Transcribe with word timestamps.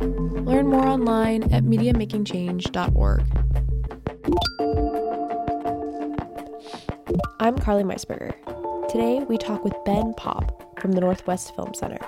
Learn 0.00 0.68
more 0.68 0.86
online 0.86 1.42
at 1.52 1.64
MediaMakingChange.org. 1.64 3.24
I'm 7.38 7.58
Carly 7.58 7.82
Meisberger. 7.82 8.32
Today 8.88 9.24
we 9.28 9.36
talk 9.36 9.62
with 9.62 9.74
Ben 9.84 10.14
Pop 10.14 10.80
from 10.80 10.92
the 10.92 11.02
Northwest 11.02 11.54
Film 11.54 11.74
Center. 11.74 11.98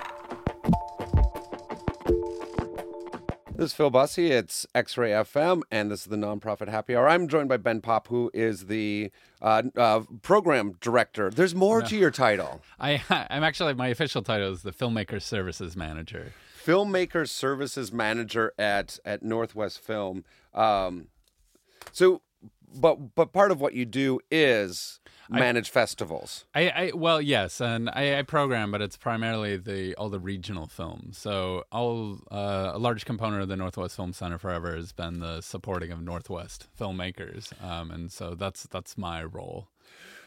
This 3.55 3.71
is 3.71 3.73
Phil 3.73 3.91
Busse. 3.91 4.27
It's 4.27 4.65
X 4.73 4.97
Ray 4.97 5.11
FM, 5.11 5.61
and 5.69 5.91
this 5.91 6.01
is 6.01 6.07
the 6.07 6.15
Nonprofit 6.15 6.69
Happy 6.69 6.95
Hour. 6.95 7.07
I'm 7.07 7.27
joined 7.27 7.49
by 7.49 7.57
Ben 7.57 7.79
Pop, 7.79 8.07
who 8.07 8.31
is 8.33 8.65
the 8.65 9.11
uh, 9.39 9.61
uh, 9.77 10.01
program 10.23 10.73
director. 10.81 11.29
There's 11.29 11.53
more 11.53 11.81
no. 11.81 11.87
to 11.87 11.95
your 11.95 12.11
title. 12.11 12.61
I, 12.79 13.03
I'm 13.29 13.43
actually, 13.43 13.75
my 13.75 13.89
official 13.89 14.23
title 14.23 14.51
is 14.51 14.63
the 14.63 14.73
Filmmaker 14.73 15.21
Services 15.21 15.77
Manager. 15.77 16.33
Filmmaker 16.65 17.27
Services 17.27 17.91
Manager 17.91 18.53
at, 18.57 18.99
at 19.05 19.23
Northwest 19.23 19.79
Film. 19.79 20.23
Um, 20.53 21.07
so, 21.91 22.21
but 22.75 23.15
but 23.15 23.33
part 23.33 23.51
of 23.51 23.61
what 23.61 23.73
you 23.73 23.85
do 23.85 24.19
is 24.31 24.99
manage 25.29 25.69
I, 25.69 25.73
festivals. 25.73 26.45
I, 26.55 26.69
I, 26.69 26.91
well, 26.93 27.21
yes, 27.21 27.61
and 27.61 27.89
I, 27.89 28.17
I, 28.17 28.21
program, 28.23 28.71
but 28.71 28.81
it's 28.81 28.97
primarily 28.97 29.57
the 29.57 29.95
all 29.95 30.09
the 30.09 30.19
regional 30.19 30.67
films. 30.67 31.17
So 31.17 31.65
all 31.71 32.19
uh, 32.31 32.71
a 32.73 32.79
large 32.79 33.05
component 33.05 33.41
of 33.41 33.49
the 33.49 33.57
Northwest 33.57 33.95
Film 33.95 34.13
Center 34.13 34.37
forever 34.37 34.75
has 34.75 34.91
been 34.91 35.19
the 35.19 35.41
supporting 35.41 35.91
of 35.91 36.01
Northwest 36.01 36.67
filmmakers, 36.79 37.51
um, 37.63 37.91
and 37.91 38.11
so 38.11 38.35
that's 38.35 38.63
that's 38.63 38.97
my 38.97 39.23
role. 39.23 39.67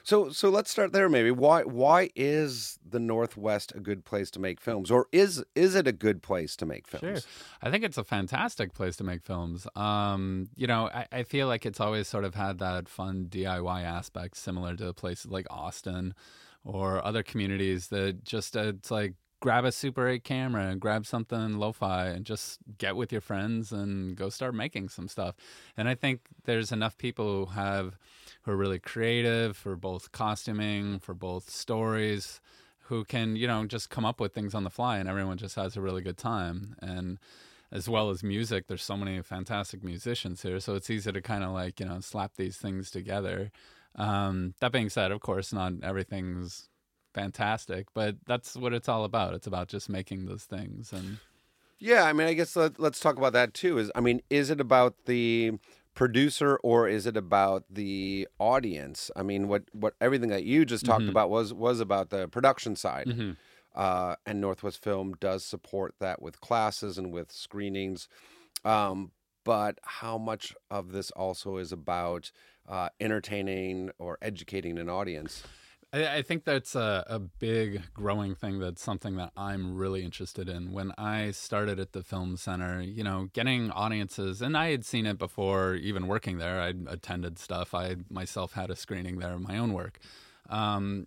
So 0.07 0.31
so 0.31 0.51
let's 0.51 0.71
start 0.71 0.93
there 0.93 1.09
maybe. 1.09 1.33
Why 1.33 1.65
why 1.65 2.11
is 2.15 2.79
the 2.89 3.01
Northwest 3.01 3.73
a 3.75 3.81
good 3.81 4.05
place 4.05 4.31
to 4.31 4.39
make 4.39 4.61
films 4.61 4.89
or 4.89 5.09
is 5.11 5.45
is 5.57 5.75
it 5.75 5.89
a 5.89 5.93
good 5.93 6.23
place 6.23 6.55
to 6.57 6.65
make 6.65 6.87
films? 6.87 7.23
Sure. 7.23 7.31
I 7.61 7.73
think 7.73 7.83
it's 7.83 7.99
a 7.99 8.05
fantastic 8.05 8.73
place 8.73 8.95
to 8.99 9.05
make 9.05 9.25
films. 9.25 9.67
Um, 9.75 10.49
you 10.55 10.69
know, 10.69 10.89
I, 10.95 11.09
I 11.11 11.23
feel 11.25 11.49
like 11.49 11.67
it's 11.67 11.81
always 11.81 12.07
sort 12.07 12.23
of 12.23 12.37
had 12.37 12.61
that 12.61 12.89
fun 12.89 13.27
DIY 13.29 13.83
aspect 13.83 14.37
similar 14.37 14.77
to 14.77 14.93
places 14.93 15.27
like 15.27 15.49
Austin 15.51 16.15
or 16.62 17.05
other 17.05 17.25
communities 17.25 17.89
that 17.89 18.23
just 18.23 18.57
uh, 18.57 18.75
it's 18.77 18.93
like 18.93 19.15
grab 19.41 19.65
a 19.65 19.73
Super 19.73 20.09
8 20.09 20.25
camera 20.25 20.67
and 20.67 20.81
grab 20.81 21.06
something 21.06 21.59
lo-fi 21.59 22.06
and 22.06 22.25
just 22.25 22.59
get 22.79 22.97
with 22.97 23.12
your 23.12 23.20
friends 23.20 23.73
and 23.73 24.17
go 24.17 24.28
start 24.28 24.55
making 24.55 24.89
some 24.89 25.09
stuff. 25.09 25.34
And 25.77 25.89
I 25.89 25.95
think 25.95 26.20
there's 26.45 26.73
enough 26.73 26.97
people 26.97 27.47
who 27.47 27.53
have 27.53 27.98
who 28.43 28.53
are 28.53 28.56
really 28.56 28.78
creative 28.78 29.56
for 29.56 29.77
both 29.77 30.12
costuming, 30.12 30.98
for 31.01 31.15
both 31.15 31.51
stories, 31.51 32.41
who 32.84 33.05
can, 33.05 33.37
you 33.37 33.47
know, 33.47 33.67
just 33.67 33.91
come 33.91 34.05
up 34.05 34.20
with 34.20 34.33
things 34.33 34.55
on 34.55 34.65
the 34.65 34.70
fly 34.70 34.98
and 34.98 35.09
everyone 35.09 35.37
just 35.37 35.56
has 35.56 35.77
a 35.77 35.81
really 35.81 36.03
good 36.03 36.17
time. 36.17 36.77
And 36.81 37.19
as 37.73 37.89
well 37.89 38.11
as 38.11 38.23
music, 38.23 38.69
there's 38.69 38.84
so 38.84 38.97
many 38.97 39.21
fantastic 39.23 39.83
musicians 39.83 40.43
here. 40.43 40.61
So 40.61 40.75
it's 40.75 40.91
easy 40.91 41.11
to 41.11 41.21
kind 41.21 41.43
of 41.43 41.50
like, 41.50 41.81
you 41.81 41.87
know, 41.87 42.00
slap 42.00 42.37
these 42.37 42.56
things 42.56 42.91
together. 42.91 43.50
Um, 43.97 44.55
that 44.61 44.72
being 44.72 44.88
said, 44.88 45.11
of 45.11 45.21
course, 45.21 45.53
not 45.53 45.72
everything's 45.82 46.69
fantastic, 47.16 47.87
but 47.94 48.16
that's 48.27 48.56
what 48.56 48.72
it's 48.72 48.88
all 48.88 49.04
about. 49.04 49.34
It's 49.34 49.47
about 49.47 49.69
just 49.69 49.88
making 49.88 50.27
those 50.27 50.44
things 50.44 50.93
and 50.93 51.19
yeah, 51.78 52.04
I 52.04 52.12
mean, 52.12 52.27
I 52.27 52.32
guess 52.32 52.56
let, 52.56 52.81
us 52.81 53.00
talk 53.00 53.19
about 53.19 53.34
that 53.34 53.53
too. 53.53 53.78
Is 53.78 53.91
I 53.94 54.00
mean, 54.00 54.22
is 54.31 54.50
it 54.50 54.60
about 54.60 55.04
the 55.04 55.53
producer 55.94 56.56
or 56.62 56.88
is 56.88 57.06
it 57.06 57.16
about 57.16 57.65
the 57.71 58.26
audience? 58.38 59.10
I 59.15 59.22
mean, 59.22 59.49
what 59.49 59.65
what 59.72 59.94
everything 60.00 60.31
that 60.31 60.44
you 60.44 60.65
just 60.65 60.87
talked 60.87 61.03
mm-hmm. 61.03 61.10
about 61.10 61.31
was 61.31 61.53
was 61.53 61.81
about 61.81 62.10
the 62.10 62.28
production 62.28 62.76
side. 62.76 63.09
Mm-hmm. 63.09 63.32
Uh, 63.75 64.15
and 64.25 64.41
Northwest 64.41 64.82
Film 64.82 65.15
does 65.21 65.44
support 65.44 65.94
that 66.00 66.22
with 66.22 66.41
classes 66.41 66.97
and 66.97 67.12
with 67.12 67.31
screenings. 67.31 68.09
Um, 68.65 69.10
but 69.44 69.78
how 69.82 70.16
much 70.16 70.55
of 70.71 70.93
this 70.93 71.10
also 71.10 71.59
is 71.59 71.72
about 71.72 72.32
uh, 72.66 72.88
entertaining 73.00 73.91
or 73.99 74.16
educating 74.22 74.78
an 74.78 74.88
audience? 74.88 75.44
I, 75.93 76.17
I 76.17 76.23
think 76.23 76.45
that's 76.45 76.75
a, 76.75 77.05
a, 77.07 77.19
big 77.19 77.83
growing 77.95 78.35
thing. 78.35 78.59
That's 78.59 78.83
something 78.83 79.17
that 79.17 79.33
I'm 79.37 79.77
really 79.77 80.05
interested 80.05 80.49
in. 80.49 80.73
When 80.73 80.93
I 80.99 81.31
started 81.31 81.79
at 81.79 81.93
the 81.93 82.03
Film 82.03 82.37
Center, 82.37 82.81
you 82.83 83.05
know, 83.05 83.29
getting 83.33 83.71
audiences, 83.71 84.43
and 84.43 84.57
I 84.57 84.71
had 84.71 84.85
seen 84.85 85.07
it 85.07 85.19
before 85.19 85.75
even 85.75 86.07
working 86.07 86.39
there. 86.39 86.61
I 86.61 86.75
attended 86.89 87.39
stuff. 87.39 87.75
I 87.75 87.97
myself 88.11 88.53
had 88.53 88.71
a 88.71 88.77
screening 88.77 89.19
there 89.19 89.33
of 89.33 89.41
my 89.41 89.59
own 89.59 89.73
work. 89.73 89.99
Um, 90.49 91.07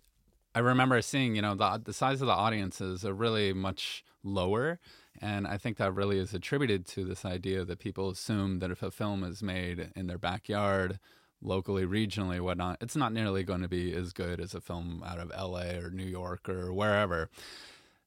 I 0.54 0.58
remember 0.58 1.00
seeing, 1.02 1.36
you 1.36 1.42
know, 1.42 1.54
the 1.54 1.80
the 1.84 1.92
size 1.92 2.20
of 2.20 2.26
the 2.26 2.32
audiences 2.32 3.04
are 3.04 3.14
really 3.14 3.52
much 3.52 4.04
lower, 4.24 4.80
and 5.20 5.46
I 5.46 5.58
think 5.58 5.76
that 5.76 5.92
really 5.92 6.18
is 6.18 6.34
attributed 6.34 6.86
to 6.88 7.04
this 7.04 7.24
idea 7.24 7.64
that 7.64 7.78
people 7.78 8.10
assume 8.10 8.58
that 8.58 8.70
if 8.70 8.82
a 8.82 8.90
film 8.90 9.22
is 9.24 9.42
made 9.42 9.90
in 9.94 10.06
their 10.06 10.18
backyard 10.18 10.98
locally, 11.42 11.84
regionally, 11.84 12.40
whatnot, 12.40 12.78
it's 12.80 12.96
not 12.96 13.12
nearly 13.12 13.42
going 13.42 13.62
to 13.62 13.68
be 13.68 13.92
as 13.94 14.12
good 14.12 14.40
as 14.40 14.54
a 14.54 14.60
film 14.60 15.02
out 15.06 15.18
of 15.18 15.30
LA 15.30 15.78
or 15.78 15.90
New 15.90 16.04
York 16.04 16.48
or 16.48 16.72
wherever. 16.72 17.28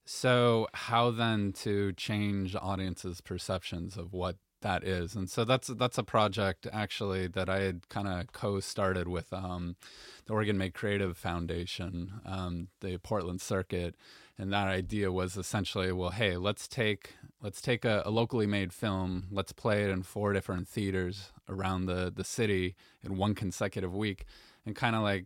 So, 0.06 0.68
how 0.74 1.12
then 1.12 1.54
to 1.64 1.94
change 1.94 2.56
audiences' 2.56 3.22
perceptions 3.22 3.96
of 3.96 4.14
what 4.14 4.36
that 4.62 4.84
is? 4.84 5.16
And 5.16 5.30
so 5.30 5.46
that's 5.46 5.68
that's 5.68 5.98
a 5.98 6.04
project 6.04 6.68
actually 6.74 7.28
that 7.28 7.50
I 7.50 7.62
had 7.62 7.88
kind 7.90 8.08
of 8.08 8.32
co-started 8.34 9.08
with 9.08 9.32
um, 9.32 9.78
the 10.26 10.34
Oregon 10.34 10.58
Made 10.58 10.74
Creative 10.74 11.16
Foundation, 11.18 12.22
um, 12.26 12.68
the 12.82 12.98
Portland 12.98 13.40
Circuit, 13.40 13.96
and 14.38 14.52
that 14.52 14.68
idea 14.68 15.12
was 15.12 15.38
essentially, 15.38 15.92
well, 15.92 16.10
hey, 16.10 16.36
let's 16.36 16.68
take 16.68 17.16
let's 17.44 17.62
take 17.62 17.86
a, 17.86 18.02
a, 18.06 18.10
locally 18.10 18.48
made 18.48 18.74
film, 18.74 19.26
let's 19.30 19.52
play 19.52 19.84
it 19.84 19.90
in 19.90 20.02
four 20.02 20.34
different 20.34 20.68
theaters 20.68 21.32
around 21.48 21.86
the 21.86 22.12
the 22.16 22.24
city 22.24 22.76
in 23.04 23.18
one 23.18 23.36
consecutive 23.36 23.94
week, 23.94 24.26
and 24.66 24.76
kind 24.76 24.96
of 24.96 25.04
like 25.04 25.26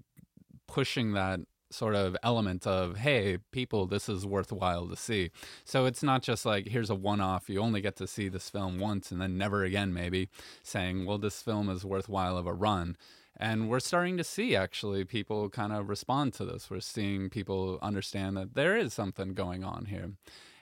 pushing 0.67 1.13
that 1.13 1.39
sort 1.69 1.95
of 1.95 2.15
element 2.23 2.65
of 2.65 2.95
hey 2.95 3.37
people 3.51 3.85
this 3.85 4.07
is 4.07 4.25
worthwhile 4.25 4.87
to 4.87 4.95
see 4.95 5.29
so 5.65 5.85
it's 5.85 6.01
not 6.01 6.21
just 6.21 6.45
like 6.45 6.65
here's 6.69 6.89
a 6.89 6.95
one-off 6.95 7.49
you 7.49 7.59
only 7.59 7.81
get 7.81 7.97
to 7.97 8.07
see 8.07 8.29
this 8.29 8.49
film 8.49 8.79
once 8.79 9.11
and 9.11 9.19
then 9.19 9.37
never 9.37 9.65
again 9.65 9.93
maybe 9.93 10.29
saying 10.63 11.05
well 11.05 11.17
this 11.17 11.41
film 11.41 11.69
is 11.69 11.83
worthwhile 11.83 12.37
of 12.37 12.47
a 12.47 12.53
run 12.53 12.95
and 13.39 13.69
we're 13.69 13.79
starting 13.79 14.17
to 14.17 14.23
see 14.23 14.55
actually 14.55 15.05
people 15.05 15.49
kind 15.49 15.71
of 15.71 15.89
respond 15.89 16.33
to 16.33 16.45
this. 16.45 16.69
We're 16.69 16.79
seeing 16.79 17.29
people 17.29 17.77
understand 17.81 18.35
that 18.35 18.55
there 18.55 18.75
is 18.75 18.93
something 18.93 19.35
going 19.35 19.63
on 19.63 19.85
here. 19.85 20.13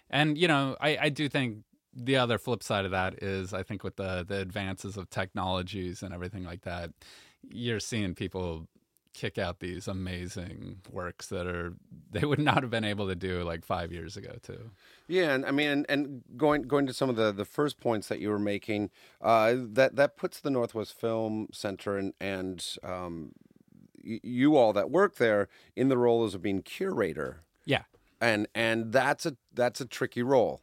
And, 0.09 0.37
you 0.37 0.47
know, 0.47 0.75
I, 0.79 0.97
I 1.01 1.09
do 1.09 1.27
think 1.29 1.59
the 1.93 2.17
other 2.17 2.37
flip 2.37 2.61
side 2.61 2.85
of 2.85 2.91
that 2.91 3.23
is 3.23 3.53
I 3.53 3.63
think 3.63 3.83
with 3.83 3.95
the, 3.95 4.25
the 4.27 4.39
advances 4.39 4.97
of 4.97 5.09
technologies 5.09 6.03
and 6.03 6.13
everything 6.13 6.43
like 6.43 6.61
that, 6.61 6.91
you're 7.49 7.79
seeing 7.79 8.15
people 8.15 8.67
kick 9.15 9.37
out 9.37 9.61
these 9.61 9.87
amazing 9.87 10.81
works 10.91 11.27
that 11.27 11.47
are 11.47 11.73
they 12.11 12.25
would 12.25 12.39
not 12.39 12.61
have 12.61 12.69
been 12.69 12.83
able 12.83 13.07
to 13.07 13.15
do 13.15 13.43
like 13.43 13.65
five 13.65 13.91
years 13.91 14.17
ago 14.17 14.35
too. 14.43 14.71
Yeah, 15.07 15.33
and 15.33 15.45
I 15.45 15.51
mean, 15.51 15.69
and, 15.69 15.85
and 15.89 16.23
going 16.37 16.63
going 16.63 16.85
to 16.87 16.93
some 16.93 17.09
of 17.09 17.15
the, 17.15 17.31
the 17.31 17.45
first 17.45 17.79
points 17.79 18.07
that 18.09 18.19
you 18.19 18.29
were 18.29 18.39
making, 18.39 18.91
uh, 19.21 19.55
that 19.57 19.95
that 19.95 20.17
puts 20.17 20.39
the 20.39 20.49
Northwest 20.49 20.99
Film 20.99 21.47
Center 21.51 21.97
and 21.97 22.13
and 22.19 22.77
um, 22.83 23.31
y- 24.03 24.19
you 24.21 24.57
all 24.57 24.73
that 24.73 24.91
work 24.91 25.15
there 25.15 25.47
in 25.75 25.87
the 25.87 25.97
role 25.97 26.23
of 26.23 26.41
being 26.41 26.61
curator. 26.61 27.41
Yeah, 27.65 27.83
and 28.21 28.47
and 28.55 28.91
that's 28.91 29.25
a 29.25 29.35
that's 29.53 29.81
a 29.81 29.85
tricky 29.85 30.23
role. 30.23 30.61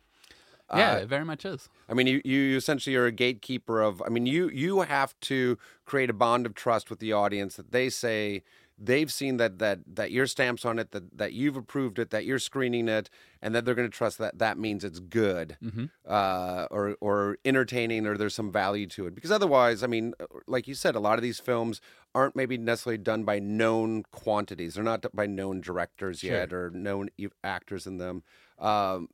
Yeah, 0.75 0.93
uh, 0.93 0.97
it 0.99 1.09
very 1.09 1.25
much 1.25 1.45
is. 1.45 1.69
I 1.89 1.95
mean, 1.95 2.07
you, 2.07 2.23
you 2.25 2.57
essentially 2.57 2.97
are 2.97 3.05
a 3.05 3.13
gatekeeper 3.13 3.83
of. 3.83 4.01
I 4.03 4.09
mean, 4.09 4.27
you 4.27 4.49
you 4.49 4.81
have 4.81 5.19
to 5.21 5.59
create 5.85 6.09
a 6.09 6.15
bond 6.15 6.47
of 6.47 6.55
trust 6.55 6.89
with 6.89 6.99
the 6.99 7.13
audience 7.13 7.57
that 7.57 7.73
they 7.73 7.91
say 7.91 8.43
they've 8.79 9.13
seen 9.13 9.37
that 9.37 9.59
that 9.59 9.81
that 9.87 10.11
your 10.11 10.27
stamps 10.27 10.65
on 10.65 10.79
it, 10.79 10.91
that 10.93 11.17
that 11.17 11.33
you've 11.33 11.57
approved 11.57 11.99
it, 11.99 12.11
that 12.11 12.25
you're 12.25 12.39
screening 12.39 12.89
it, 12.89 13.11
and 13.41 13.55
that 13.55 13.65
they're 13.65 13.75
going 13.75 13.91
to 13.91 13.97
trust 13.97 14.19
that 14.19 14.39
that 14.39 14.59
means 14.59 14.85
it's 14.85 15.01
good, 15.01 15.57
mm-hmm. 15.63 15.87
uh, 16.07 16.67
or 16.71 16.97
or 17.01 17.39
entertaining, 17.45 18.07
or 18.07 18.17
there's 18.17 18.35
some 18.35 18.53
value 18.53 18.87
to 18.89 19.07
it. 19.07 19.15
Because 19.15 19.31
otherwise, 19.31 19.83
I 19.83 19.87
mean, 19.87 20.15
like 20.47 20.69
you 20.69 20.75
said, 20.75 20.95
a 20.95 21.01
lot 21.01 21.19
of 21.19 21.23
these 21.23 21.39
films 21.39 21.81
aren't 22.15 22.37
maybe 22.37 22.59
necessarily 22.59 22.99
done 22.99 23.25
by 23.25 23.39
known 23.39 24.05
quantities. 24.11 24.75
They're 24.75 24.85
not 24.85 25.05
by 25.15 25.27
known 25.27 25.61
directors 25.61 26.21
sure. 26.21 26.33
yet 26.33 26.53
or 26.53 26.71
known 26.71 27.09
actors 27.43 27.87
in 27.87 27.99
them. 27.99 28.23
Um, 28.59 29.09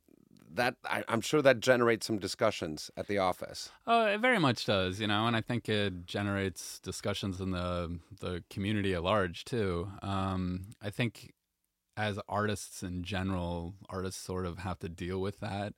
that 0.53 0.75
I, 0.85 1.03
am 1.07 1.21
sure 1.21 1.41
that 1.41 1.59
generates 1.59 2.07
some 2.07 2.17
discussions 2.17 2.89
at 2.97 3.07
the 3.07 3.17
office. 3.17 3.69
Oh, 3.85 4.07
it 4.07 4.19
very 4.19 4.39
much 4.39 4.65
does, 4.65 4.99
you 4.99 5.07
know, 5.07 5.27
and 5.27 5.35
I 5.35 5.41
think 5.41 5.69
it 5.69 6.05
generates 6.05 6.79
discussions 6.79 7.39
in 7.39 7.51
the 7.51 7.99
the 8.19 8.43
community 8.49 8.93
at 8.93 9.03
large 9.03 9.45
too. 9.45 9.89
Um, 10.01 10.67
I 10.81 10.89
think 10.89 11.33
as 11.95 12.19
artists 12.27 12.81
in 12.81 13.03
general, 13.03 13.75
artists 13.89 14.21
sort 14.21 14.45
of 14.45 14.59
have 14.59 14.79
to 14.79 14.89
deal 14.89 15.19
with 15.19 15.39
that 15.41 15.73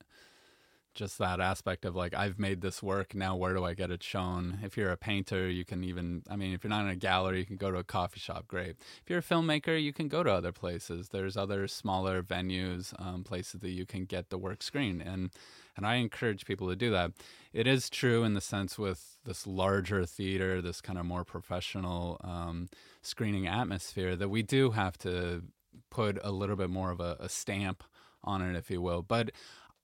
just 0.94 1.18
that 1.18 1.40
aspect 1.40 1.86
of 1.86 1.96
like 1.96 2.14
I've 2.14 2.38
made 2.38 2.62
this 2.62 2.84
work 2.84 3.16
now 3.16 3.36
where 3.36 3.54
do 3.54 3.64
I 3.64 3.74
get 3.74 3.92
it 3.92 4.04
shown? 4.04 4.60
If 4.64 4.78
you're 4.78 4.92
a 4.92 4.98
painter 4.98 5.50
you 5.50 5.66
can 5.66 5.84
even 5.84 6.24
I 6.30 6.36
mean 6.36 6.54
if 6.54 6.64
you're 6.64 6.70
not 6.70 6.86
in 6.86 6.90
a 6.90 6.96
gallery 6.96 7.40
you 7.40 7.46
can 7.46 7.58
go 7.58 7.72
to 7.72 7.78
a 7.78 7.84
coffee 7.84 8.20
shop 8.20 8.48
great. 8.48 8.76
If 9.04 9.10
you're 9.10 9.20
a 9.20 9.24
filmmaker 9.24 9.82
you 9.82 9.94
can 9.94 10.08
go 10.08 10.24
to 10.24 10.32
other 10.32 10.52
places. 10.52 11.10
There's 11.10 11.38
other 11.38 11.68
smaller 11.68 12.22
venues 12.22 12.94
um, 13.02 13.24
places 13.24 13.62
that 13.62 13.72
you 13.72 13.86
can 13.86 14.06
get 14.06 14.30
the 14.30 14.38
work 14.38 14.62
screened 14.64 15.02
and 15.02 15.32
and 15.78 15.86
I 15.88 15.96
encourage 15.96 16.46
people 16.46 16.68
to 16.68 16.76
do 16.76 16.92
that. 16.92 17.12
It 17.54 17.66
is 17.66 17.90
true 17.90 18.24
in 18.26 18.34
the 18.34 18.42
sense 18.42 18.78
with 18.78 19.18
this 19.24 19.48
larger 19.48 20.06
theater 20.06 20.62
this 20.62 20.82
kind 20.82 21.00
of 21.00 21.06
more 21.06 21.24
professional 21.24 22.20
um, 22.24 22.70
screening 23.02 23.48
atmosphere 23.48 24.16
that 24.16 24.30
we 24.30 24.44
do 24.44 24.72
have 24.72 24.98
to 25.00 25.44
put 25.90 26.20
a 26.24 26.32
little 26.32 26.56
bit 26.56 26.70
more 26.70 26.92
of 26.92 27.00
a, 27.00 27.18
a 27.20 27.30
stamp 27.30 27.84
on 28.24 28.42
it 28.42 28.56
if 28.56 28.70
you 28.70 28.82
will. 28.82 29.02
But 29.02 29.32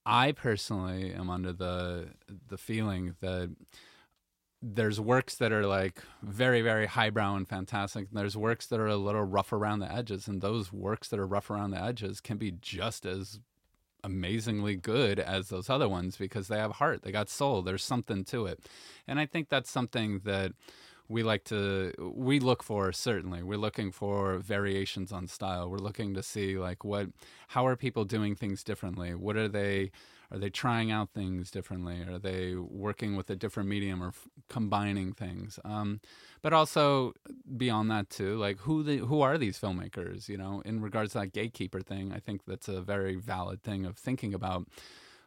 I 0.08 0.32
personally 0.32 1.12
am 1.12 1.28
under 1.28 1.52
the 1.52 2.08
the 2.48 2.56
feeling 2.56 3.14
that 3.20 3.54
there's 4.62 4.98
works 4.98 5.34
that 5.36 5.52
are 5.52 5.66
like 5.66 6.02
very 6.22 6.62
very 6.62 6.86
highbrow 6.86 7.36
and 7.36 7.46
fantastic. 7.46 8.08
And 8.08 8.18
there's 8.18 8.36
works 8.36 8.66
that 8.68 8.80
are 8.80 8.86
a 8.86 8.96
little 8.96 9.22
rough 9.22 9.52
around 9.52 9.80
the 9.80 9.92
edges 9.92 10.26
and 10.26 10.40
those 10.40 10.72
works 10.72 11.08
that 11.08 11.20
are 11.20 11.26
rough 11.26 11.50
around 11.50 11.72
the 11.72 11.82
edges 11.82 12.22
can 12.22 12.38
be 12.38 12.52
just 12.52 13.04
as 13.04 13.38
amazingly 14.02 14.76
good 14.76 15.20
as 15.20 15.50
those 15.50 15.68
other 15.68 15.88
ones 15.88 16.16
because 16.16 16.48
they 16.48 16.56
have 16.56 16.72
heart 16.72 17.02
they 17.02 17.12
got 17.12 17.28
soul 17.28 17.60
there's 17.60 17.84
something 17.84 18.24
to 18.24 18.46
it. 18.46 18.60
And 19.06 19.20
i 19.20 19.26
think 19.26 19.50
that's 19.50 19.70
something 19.70 20.20
that 20.24 20.52
we 21.08 21.22
like 21.22 21.44
to 21.44 21.92
we 21.98 22.38
look 22.38 22.62
for 22.62 22.92
certainly 22.92 23.42
we're 23.42 23.58
looking 23.58 23.90
for 23.90 24.38
variations 24.38 25.10
on 25.10 25.26
style. 25.26 25.70
We're 25.70 25.78
looking 25.78 26.14
to 26.14 26.22
see 26.22 26.58
like 26.58 26.84
what 26.84 27.08
how 27.48 27.66
are 27.66 27.76
people 27.76 28.04
doing 28.04 28.34
things 28.34 28.62
differently? 28.62 29.14
What 29.14 29.36
are 29.36 29.48
they 29.48 29.90
are 30.30 30.38
they 30.38 30.50
trying 30.50 30.90
out 30.90 31.10
things 31.10 31.50
differently? 31.50 32.02
Are 32.02 32.18
they 32.18 32.54
working 32.54 33.16
with 33.16 33.30
a 33.30 33.36
different 33.36 33.68
medium 33.70 34.02
or 34.02 34.08
f- 34.08 34.28
combining 34.50 35.14
things? 35.14 35.58
Um, 35.64 36.00
but 36.42 36.52
also 36.52 37.14
beyond 37.56 37.90
that 37.90 38.10
too 38.10 38.36
like 38.36 38.58
who 38.60 38.82
the 38.82 38.98
who 38.98 39.22
are 39.22 39.38
these 39.38 39.58
filmmakers 39.58 40.28
you 40.28 40.36
know? 40.36 40.62
In 40.64 40.80
regards 40.80 41.12
to 41.12 41.20
that 41.20 41.32
gatekeeper 41.32 41.80
thing 41.80 42.12
i 42.12 42.18
think 42.18 42.42
that's 42.46 42.68
a 42.68 42.80
very 42.80 43.16
valid 43.16 43.62
thing 43.62 43.86
of 43.86 43.96
thinking 43.96 44.34
about 44.34 44.66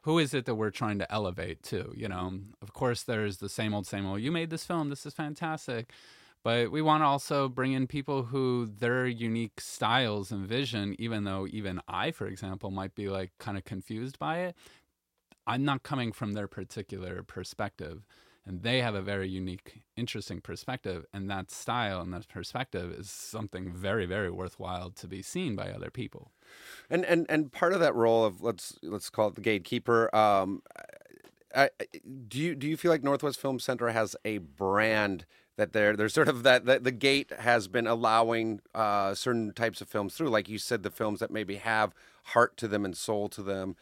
who 0.02 0.20
is 0.20 0.34
it 0.34 0.46
that 0.46 0.56
we're 0.56 0.72
trying 0.72 1.00
to 1.00 1.12
elevate 1.12 1.64
to? 1.64 1.94
You 1.96 2.08
know, 2.08 2.40
of 2.62 2.74
course, 2.74 3.04
there's 3.04 3.38
the 3.38 3.50
same 3.50 3.74
old, 3.74 3.88
same 3.88 4.06
old. 4.06 4.22
You 4.22 4.32
made 4.32 4.50
this 4.50 4.66
film. 4.66 4.90
This 4.90 5.06
is 5.06 5.14
fantastic. 5.14 5.92
But 6.44 6.72
we 6.72 6.82
want 6.82 7.02
to 7.02 7.06
also 7.06 7.48
bring 7.48 7.74
in 7.74 7.86
people 7.86 8.24
who 8.24 8.66
their 8.66 9.06
unique 9.06 9.62
styles 9.62 10.32
and 10.32 10.48
vision, 10.48 10.96
even 10.98 11.24
though 11.24 11.46
even 11.52 11.82
I, 11.88 12.10
for 12.12 12.26
example, 12.26 12.72
might 12.72 12.96
be 12.96 13.10
like 13.10 13.32
kind 13.38 13.58
of 13.58 13.64
confused 13.64 14.18
by 14.18 14.40
it. 14.40 14.56
I'm 15.46 15.64
not 15.66 15.84
coming 15.84 16.12
from 16.12 16.34
their 16.34 16.48
particular 16.48 17.22
perspective 17.22 18.08
and 18.46 18.64
they 18.64 18.82
have 18.82 18.96
a 18.96 19.02
very 19.02 19.30
unique 19.30 19.82
interesting 19.96 20.42
perspective 20.42 21.06
and 21.14 21.30
that 21.30 21.52
style 21.52 22.02
and 22.02 22.14
that 22.14 22.28
perspective 22.28 22.92
is 22.92 23.10
something 23.10 23.72
very 23.72 24.06
very 24.06 24.32
worthwhile 24.32 24.90
to 24.90 25.08
be 25.08 25.22
seen 25.22 25.56
by 25.56 25.70
other 25.72 25.90
people. 25.90 26.32
And 26.90 27.06
and 27.06 27.26
and 27.30 27.52
part 27.52 27.74
of 27.74 27.80
that 27.80 27.96
role 27.96 28.26
of 28.26 28.42
let's 28.42 28.78
let's 28.82 29.10
call 29.10 29.30
it 29.30 29.36
the 29.36 29.42
gatekeeper 29.42 30.14
um, 30.16 30.62
I, 31.56 31.70
do 32.28 32.40
you 32.40 32.56
do 32.56 32.68
you 32.68 32.78
feel 32.78 32.92
like 32.92 33.04
Northwest 33.04 33.40
Film 33.40 33.60
Center 33.60 33.90
has 33.90 34.16
a 34.24 34.40
brand 34.40 35.26
that 35.58 35.74
they're 35.74 35.96
they're 35.96 36.10
sort 36.10 36.28
of 36.28 36.44
that, 36.44 36.66
that 36.66 36.84
the 36.84 36.92
gate 36.92 37.32
has 37.40 37.68
been 37.68 37.88
allowing 37.88 38.62
uh, 38.74 39.14
certain 39.14 39.54
types 39.54 39.82
of 39.82 39.88
films 39.88 40.16
through, 40.16 40.30
like 40.30 40.50
you 40.50 40.58
said, 40.58 40.84
the 40.84 40.92
films 40.92 41.20
that 41.20 41.32
maybe 41.32 41.58
have 41.58 41.94
heart 42.26 42.56
to 42.58 42.68
them 42.68 42.86
and 42.86 42.96
soul 42.96 43.28
to 43.30 43.44
them, 43.44 43.76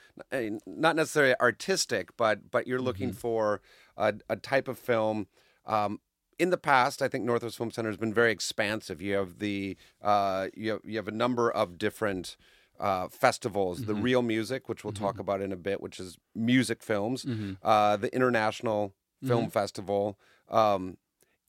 not 0.65 0.95
necessarily 0.95 1.35
artistic, 1.39 2.15
but 2.17 2.51
but 2.51 2.67
you're 2.67 2.81
looking 2.81 3.09
mm-hmm. 3.09 3.17
for 3.17 3.61
a, 3.99 4.15
a 4.29 4.35
type 4.35 4.67
of 4.67 4.79
film. 4.79 5.27
Um, 5.65 5.99
in 6.39 6.49
the 6.49 6.57
past, 6.57 7.01
I 7.01 7.09
think 7.09 7.25
Northwest 7.25 7.57
Film 7.57 7.69
Center 7.69 7.89
has 7.89 7.97
been 7.97 8.13
very 8.13 8.31
expansive. 8.31 9.01
You 9.01 9.15
have 9.15 9.39
the 9.39 9.77
uh, 10.01 10.47
you 10.55 10.71
have, 10.71 10.81
you 10.83 10.95
have 10.97 11.07
a 11.07 11.11
number 11.11 11.51
of 11.51 11.77
different 11.77 12.37
uh, 12.79 13.09
festivals. 13.09 13.81
Mm-hmm. 13.81 13.87
The 13.87 13.95
Reel 13.95 14.21
Music, 14.21 14.69
which 14.69 14.83
we'll 14.83 14.93
mm-hmm. 14.93 15.03
talk 15.03 15.19
about 15.19 15.41
in 15.41 15.51
a 15.51 15.57
bit, 15.57 15.81
which 15.81 15.99
is 15.99 16.17
music 16.33 16.81
films. 16.81 17.25
Mm-hmm. 17.25 17.53
Uh, 17.61 17.97
the 17.97 18.13
International 18.15 18.93
Film 19.23 19.43
mm-hmm. 19.43 19.49
Festival. 19.49 20.17
Um, 20.47 20.97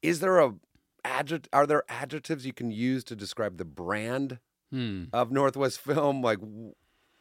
is 0.02 0.18
there 0.20 0.38
a 0.40 0.54
adject? 1.04 1.48
Are 1.52 1.66
there 1.66 1.84
adjectives 1.88 2.44
you 2.44 2.52
can 2.52 2.70
use 2.72 3.04
to 3.04 3.16
describe 3.16 3.58
the 3.58 3.64
brand 3.64 4.38
hmm. 4.70 5.04
of 5.12 5.30
Northwest 5.30 5.80
Film? 5.80 6.20
Like, 6.20 6.38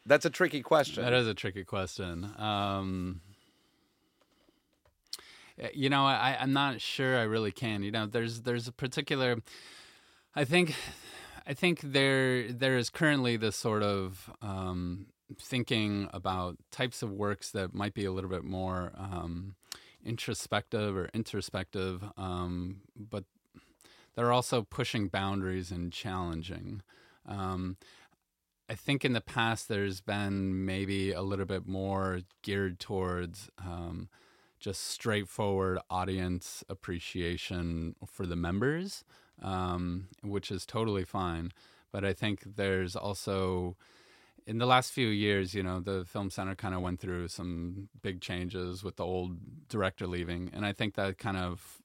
that's 0.04 0.24
a 0.24 0.30
tricky 0.30 0.62
question. 0.62 1.04
That 1.04 1.12
is 1.12 1.28
a 1.28 1.34
tricky 1.34 1.64
question. 1.64 2.30
Um, 2.36 3.20
you 5.74 5.90
know, 5.90 6.04
I, 6.06 6.36
I'm 6.40 6.52
not 6.52 6.80
sure 6.80 7.18
I 7.18 7.22
really 7.22 7.52
can. 7.52 7.82
You 7.82 7.90
know, 7.90 8.06
there's 8.06 8.42
there's 8.42 8.68
a 8.68 8.72
particular. 8.72 9.36
I 10.34 10.44
think, 10.44 10.74
I 11.46 11.54
think 11.54 11.80
there 11.80 12.52
there 12.52 12.78
is 12.78 12.90
currently 12.90 13.36
this 13.36 13.56
sort 13.56 13.82
of 13.82 14.30
um, 14.40 15.06
thinking 15.38 16.08
about 16.12 16.56
types 16.70 17.02
of 17.02 17.10
works 17.10 17.50
that 17.50 17.74
might 17.74 17.94
be 17.94 18.04
a 18.04 18.12
little 18.12 18.30
bit 18.30 18.44
more 18.44 18.92
um, 18.96 19.54
introspective 20.04 20.96
or 20.96 21.10
introspective, 21.12 22.04
um, 22.16 22.82
but 22.96 23.24
they're 24.14 24.32
also 24.32 24.62
pushing 24.62 25.08
boundaries 25.08 25.70
and 25.70 25.92
challenging. 25.92 26.82
Um, 27.26 27.76
I 28.68 28.74
think 28.74 29.04
in 29.04 29.12
the 29.12 29.20
past 29.20 29.68
there's 29.68 30.00
been 30.00 30.64
maybe 30.64 31.12
a 31.12 31.22
little 31.22 31.44
bit 31.44 31.66
more 31.66 32.20
geared 32.42 32.78
towards 32.78 33.50
um, 33.58 34.08
just 34.60 34.86
straightforward 34.86 35.78
audience 35.88 36.62
appreciation 36.68 37.96
for 38.06 38.26
the 38.26 38.36
members, 38.36 39.04
um, 39.42 40.08
which 40.22 40.50
is 40.50 40.66
totally 40.66 41.04
fine. 41.04 41.52
But 41.90 42.04
I 42.04 42.12
think 42.12 42.56
there's 42.56 42.94
also, 42.94 43.76
in 44.46 44.58
the 44.58 44.66
last 44.66 44.92
few 44.92 45.08
years, 45.08 45.54
you 45.54 45.62
know, 45.62 45.80
the 45.80 46.04
Film 46.04 46.30
Center 46.30 46.54
kind 46.54 46.74
of 46.74 46.82
went 46.82 47.00
through 47.00 47.28
some 47.28 47.88
big 48.02 48.20
changes 48.20 48.84
with 48.84 48.96
the 48.96 49.04
old 49.04 49.68
director 49.68 50.06
leaving. 50.06 50.50
And 50.52 50.64
I 50.64 50.72
think 50.72 50.94
that 50.94 51.18
kind 51.18 51.38
of 51.38 51.80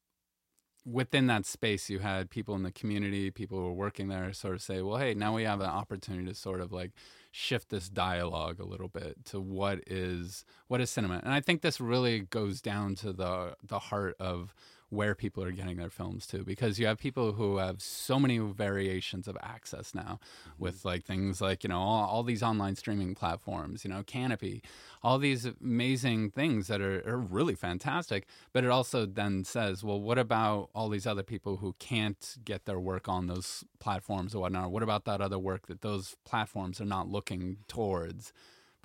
within 0.86 1.26
that 1.28 1.46
space 1.46 1.90
you 1.90 2.00
had 2.00 2.30
people 2.30 2.54
in 2.54 2.62
the 2.62 2.72
community 2.72 3.32
people 3.32 3.58
who 3.58 3.64
were 3.66 3.74
working 3.74 4.08
there 4.08 4.32
sort 4.32 4.54
of 4.54 4.62
say 4.62 4.82
well 4.82 4.98
hey 4.98 5.16
now 5.16 5.34
we 5.34 5.44
have 5.44 5.60
an 5.60 5.66
opportunity 5.66 6.28
to 6.28 6.36
sort 6.36 6.62
of 6.62 6.72
like 6.72 6.92
shift 7.36 7.70
this 7.70 7.90
dialogue 7.90 8.62
a 8.62 8.66
little 8.66 8.88
bit 8.88 9.26
to 9.26 9.42
what 9.42 9.80
is 9.88 10.46
what 10.68 10.80
is 10.80 10.90
cinema. 10.90 11.20
And 11.22 11.34
i 11.34 11.42
think 11.42 11.62
this 11.62 11.82
really 11.82 12.22
goes 12.22 12.62
down 12.62 12.96
to 12.96 13.12
the 13.12 13.56
the 13.62 13.78
heart 13.78 14.16
of 14.22 14.56
where 14.90 15.16
people 15.16 15.44
are 15.44 15.52
getting 15.52 15.78
their 15.78 15.90
films 15.90 16.28
to 16.28 16.44
because 16.44 16.80
you 16.80 16.86
have 16.86 16.98
people 16.98 17.34
who 17.34 17.58
have 17.58 17.82
so 17.82 18.20
many 18.20 18.38
variations 18.38 19.28
of 19.28 19.38
access 19.42 19.96
now 19.96 20.20
mm-hmm. 20.20 20.64
with 20.64 20.86
like 20.86 21.04
things 21.04 21.42
like 21.42 21.64
you 21.64 21.70
know 21.70 21.80
all, 21.80 22.06
all, 22.06 22.24
these 22.24 22.44
online 22.44 22.76
streaming 22.76 23.16
platforms 23.16 23.84
you 23.84 23.90
know 23.90 24.04
Kanopy 24.04 24.62
all 25.06 25.20
these 25.20 25.46
amazing 25.62 26.32
things 26.32 26.68
that 26.68 26.82
are, 26.82 27.08
are 27.08 27.18
really 27.18 27.54
fantastic. 27.54 28.26
But 28.54 28.64
it 28.64 28.72
also 28.72 29.06
then 29.06 29.44
says 29.44 29.84
well 29.84 30.02
what 30.02 30.18
about 30.18 30.70
all 30.74 30.90
these 30.90 31.06
other 31.06 31.24
people 31.24 31.58
who 31.58 31.76
can't 31.78 32.38
get 32.44 32.66
their 32.66 32.80
work 32.80 33.08
on 33.08 33.28
those 33.28 33.64
platforms 33.80 34.34
or 34.34 34.42
whatnot? 34.42 34.72
What 34.72 34.84
about 34.84 35.06
that 35.06 35.22
other 35.22 35.40
work 35.40 35.68
that 35.68 35.82
those 35.82 36.16
platforms 36.26 36.82
are 36.82 36.86
not 36.86 37.08
looking 37.08 37.58
towards 37.68 38.34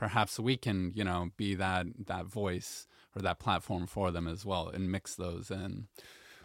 perhaps 0.00 0.40
we 0.40 0.56
can 0.56 0.92
you 0.94 1.04
know 1.04 1.30
be 1.36 1.54
that 1.54 1.86
that 2.06 2.24
voice 2.24 2.88
or 3.14 3.20
that 3.20 3.38
platform 3.38 3.86
for 3.86 4.10
them 4.10 4.26
as 4.26 4.44
well 4.46 4.68
and 4.68 4.90
mix 4.90 5.14
those 5.14 5.50
in. 5.50 5.86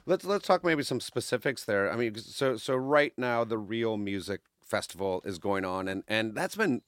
Let's 0.05 0.25
let's 0.25 0.45
talk 0.45 0.63
maybe 0.63 0.83
some 0.83 0.99
specifics 0.99 1.63
there. 1.63 1.91
I 1.91 1.95
mean, 1.95 2.15
so 2.15 2.57
so 2.57 2.75
right 2.75 3.13
now 3.17 3.43
the 3.45 3.57
Reel 3.57 3.97
Music 3.97 4.41
Festival 4.63 5.21
is 5.25 5.39
going 5.39 5.63
on, 5.63 5.87
and 5.87 6.03
and 6.07 6.35
that's 6.35 6.55
been 6.55 6.81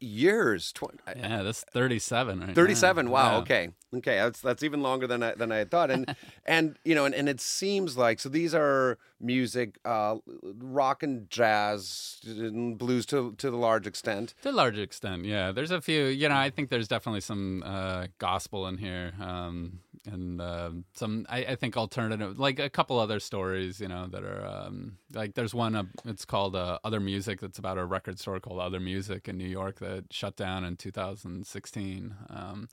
years. 0.00 0.70
20, 0.72 0.98
yeah, 1.16 1.42
that's 1.42 1.64
37 1.72 2.40
right 2.40 2.54
37. 2.54 3.06
Now. 3.06 3.12
Wow. 3.12 3.32
Yeah. 3.32 3.38
Okay. 3.38 3.68
Okay. 3.96 4.16
That's 4.16 4.40
that's 4.40 4.62
even 4.62 4.82
longer 4.82 5.06
than 5.06 5.22
I 5.22 5.34
than 5.34 5.50
I 5.50 5.56
had 5.56 5.70
thought. 5.70 5.90
And 5.90 6.14
and 6.44 6.78
you 6.84 6.94
know, 6.94 7.06
and, 7.06 7.14
and 7.14 7.28
it 7.28 7.40
seems 7.40 7.96
like 7.96 8.20
so 8.20 8.28
these 8.28 8.54
are 8.54 8.98
music, 9.20 9.78
uh, 9.84 10.16
rock 10.42 11.02
and 11.02 11.28
jazz, 11.30 12.20
and 12.26 12.78
blues 12.78 13.06
to 13.06 13.32
to 13.38 13.50
the 13.50 13.56
large 13.56 13.86
extent. 13.86 14.34
To 14.42 14.50
a 14.50 14.52
large 14.52 14.78
extent, 14.78 15.24
yeah. 15.24 15.52
There's 15.52 15.70
a 15.70 15.80
few. 15.80 16.06
You 16.06 16.28
know, 16.28 16.36
I 16.36 16.50
think 16.50 16.70
there's 16.70 16.88
definitely 16.88 17.20
some 17.20 17.62
uh, 17.64 18.06
gospel 18.18 18.66
in 18.66 18.78
here. 18.78 19.12
Um, 19.20 19.80
and 20.06 20.40
uh, 20.40 20.70
some 20.94 21.26
I, 21.28 21.44
I, 21.44 21.56
think 21.56 21.76
alternative 21.76 22.38
like 22.38 22.58
a 22.58 22.70
couple 22.70 22.98
other 22.98 23.20
stories 23.20 23.80
you 23.80 23.88
know 23.88 24.06
that 24.06 24.24
are 24.24 24.46
um, 24.46 24.96
like 25.12 25.34
there's 25.34 25.54
one 25.54 25.90
it's 26.06 26.24
called 26.24 26.56
uh, 26.56 26.78
other 26.84 27.00
music 27.00 27.40
that's 27.40 27.58
about 27.58 27.78
a 27.78 27.84
record 27.84 28.18
store 28.18 28.40
called 28.40 28.60
other 28.60 28.80
music 28.80 29.28
in 29.28 29.36
new 29.36 29.46
york 29.46 29.78
that 29.80 30.04
shut 30.10 30.36
down 30.36 30.64
in 30.64 30.76
2016 30.76 32.14
um, 32.30 32.68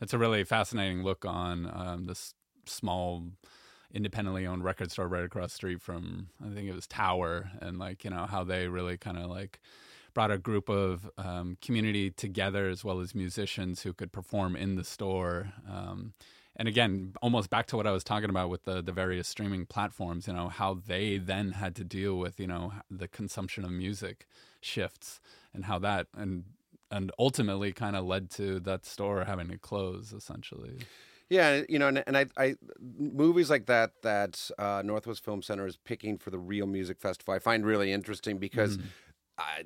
it's 0.00 0.12
a 0.12 0.18
really 0.18 0.42
fascinating 0.42 1.04
look 1.04 1.24
on 1.24 1.70
um, 1.72 2.04
this 2.06 2.34
small 2.66 3.28
independently 3.94 4.46
owned 4.46 4.64
record 4.64 4.90
store 4.90 5.08
right 5.08 5.24
across 5.24 5.50
the 5.50 5.56
street 5.56 5.80
from 5.80 6.28
i 6.44 6.52
think 6.54 6.68
it 6.68 6.74
was 6.74 6.86
tower 6.86 7.50
and 7.60 7.78
like 7.78 8.04
you 8.04 8.10
know 8.10 8.26
how 8.26 8.42
they 8.42 8.68
really 8.68 8.96
kind 8.96 9.18
of 9.18 9.28
like 9.28 9.60
brought 10.14 10.30
a 10.30 10.38
group 10.38 10.68
of 10.68 11.10
um, 11.18 11.56
community 11.60 12.10
together 12.10 12.68
as 12.68 12.84
well 12.84 13.00
as 13.00 13.14
musicians 13.14 13.82
who 13.82 13.92
could 13.92 14.12
perform 14.12 14.56
in 14.56 14.76
the 14.76 14.84
store. 14.84 15.52
Um, 15.70 16.12
and 16.56 16.68
again, 16.68 17.14
almost 17.22 17.48
back 17.48 17.66
to 17.68 17.76
what 17.76 17.86
I 17.86 17.92
was 17.92 18.04
talking 18.04 18.28
about 18.28 18.50
with 18.50 18.64
the 18.64 18.82
the 18.82 18.92
various 18.92 19.26
streaming 19.26 19.64
platforms, 19.64 20.26
you 20.26 20.34
know, 20.34 20.48
how 20.48 20.74
they 20.74 21.16
then 21.16 21.52
had 21.52 21.74
to 21.76 21.84
deal 21.84 22.16
with 22.16 22.38
you 22.38 22.46
know 22.46 22.72
the 22.90 23.08
consumption 23.08 23.64
of 23.64 23.70
music 23.70 24.26
shifts 24.60 25.20
and 25.54 25.64
how 25.64 25.78
that 25.78 26.08
and 26.16 26.44
and 26.90 27.10
ultimately 27.18 27.72
kind 27.72 27.96
of 27.96 28.04
led 28.04 28.30
to 28.30 28.60
that 28.60 28.84
store 28.84 29.24
having 29.24 29.48
to 29.48 29.56
close 29.56 30.12
essentially. 30.12 30.80
Yeah, 31.32 31.62
you 31.66 31.78
know, 31.78 31.88
and, 31.88 32.04
and 32.06 32.16
I, 32.16 32.26
I, 32.36 32.56
movies 32.78 33.48
like 33.48 33.64
that 33.66 34.02
that 34.02 34.50
uh, 34.58 34.82
Northwest 34.84 35.24
Film 35.24 35.40
Center 35.40 35.66
is 35.66 35.78
picking 35.78 36.18
for 36.18 36.28
the 36.28 36.38
Reel 36.38 36.66
Music 36.66 37.00
Festival, 37.00 37.32
I 37.32 37.38
find 37.38 37.64
really 37.64 37.90
interesting 37.90 38.38
because 38.38 38.76
mm 38.76 38.84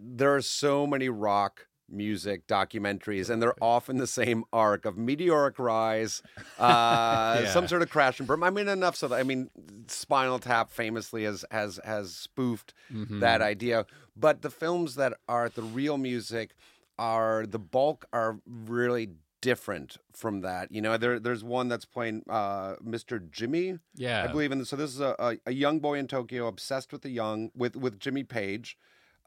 there 0.00 0.34
are 0.34 0.40
so 0.40 0.86
many 0.86 1.08
rock 1.08 1.66
music 1.88 2.46
documentaries, 2.46 3.30
and 3.30 3.42
they're 3.42 3.54
often 3.60 3.98
the 3.98 4.06
same 4.06 4.44
arc 4.52 4.84
of 4.84 4.96
meteoric 4.96 5.58
rise, 5.58 6.22
uh, 6.58 7.40
yeah. 7.42 7.50
some 7.52 7.68
sort 7.68 7.82
of 7.82 7.90
crash 7.90 8.18
and 8.18 8.26
burn. 8.26 8.42
I 8.42 8.50
mean, 8.50 8.68
enough 8.68 8.96
so 8.96 9.08
that 9.08 9.16
I 9.16 9.22
mean, 9.22 9.50
Spinal 9.88 10.38
Tap 10.38 10.70
famously 10.70 11.24
has 11.24 11.44
has 11.50 11.78
has 11.84 12.14
spoofed 12.14 12.74
mm-hmm. 12.92 13.20
that 13.20 13.42
idea. 13.42 13.86
But 14.16 14.42
the 14.42 14.50
films 14.50 14.94
that 14.94 15.14
are 15.28 15.48
the 15.48 15.62
reel 15.62 15.98
music 15.98 16.54
are 16.98 17.44
the 17.46 17.58
bulk 17.58 18.06
are 18.12 18.38
really 18.46 19.10
different 19.46 19.96
from 20.12 20.40
that. 20.40 20.72
You 20.72 20.82
know, 20.82 20.96
there 20.96 21.20
there's 21.20 21.44
one 21.44 21.68
that's 21.68 21.84
playing 21.84 22.24
uh, 22.28 22.74
Mr. 22.84 23.30
Jimmy. 23.30 23.78
Yeah, 23.94 24.24
I 24.24 24.26
believe 24.26 24.50
in. 24.50 24.58
This. 24.58 24.70
So 24.70 24.76
this 24.76 24.90
is 24.90 25.00
a, 25.00 25.14
a, 25.18 25.36
a 25.46 25.52
young 25.52 25.78
boy 25.78 25.98
in 25.98 26.08
Tokyo 26.08 26.48
obsessed 26.48 26.92
with 26.92 27.02
the 27.02 27.10
young 27.10 27.50
with 27.54 27.76
with 27.76 28.00
Jimmy 28.00 28.24
Page 28.24 28.76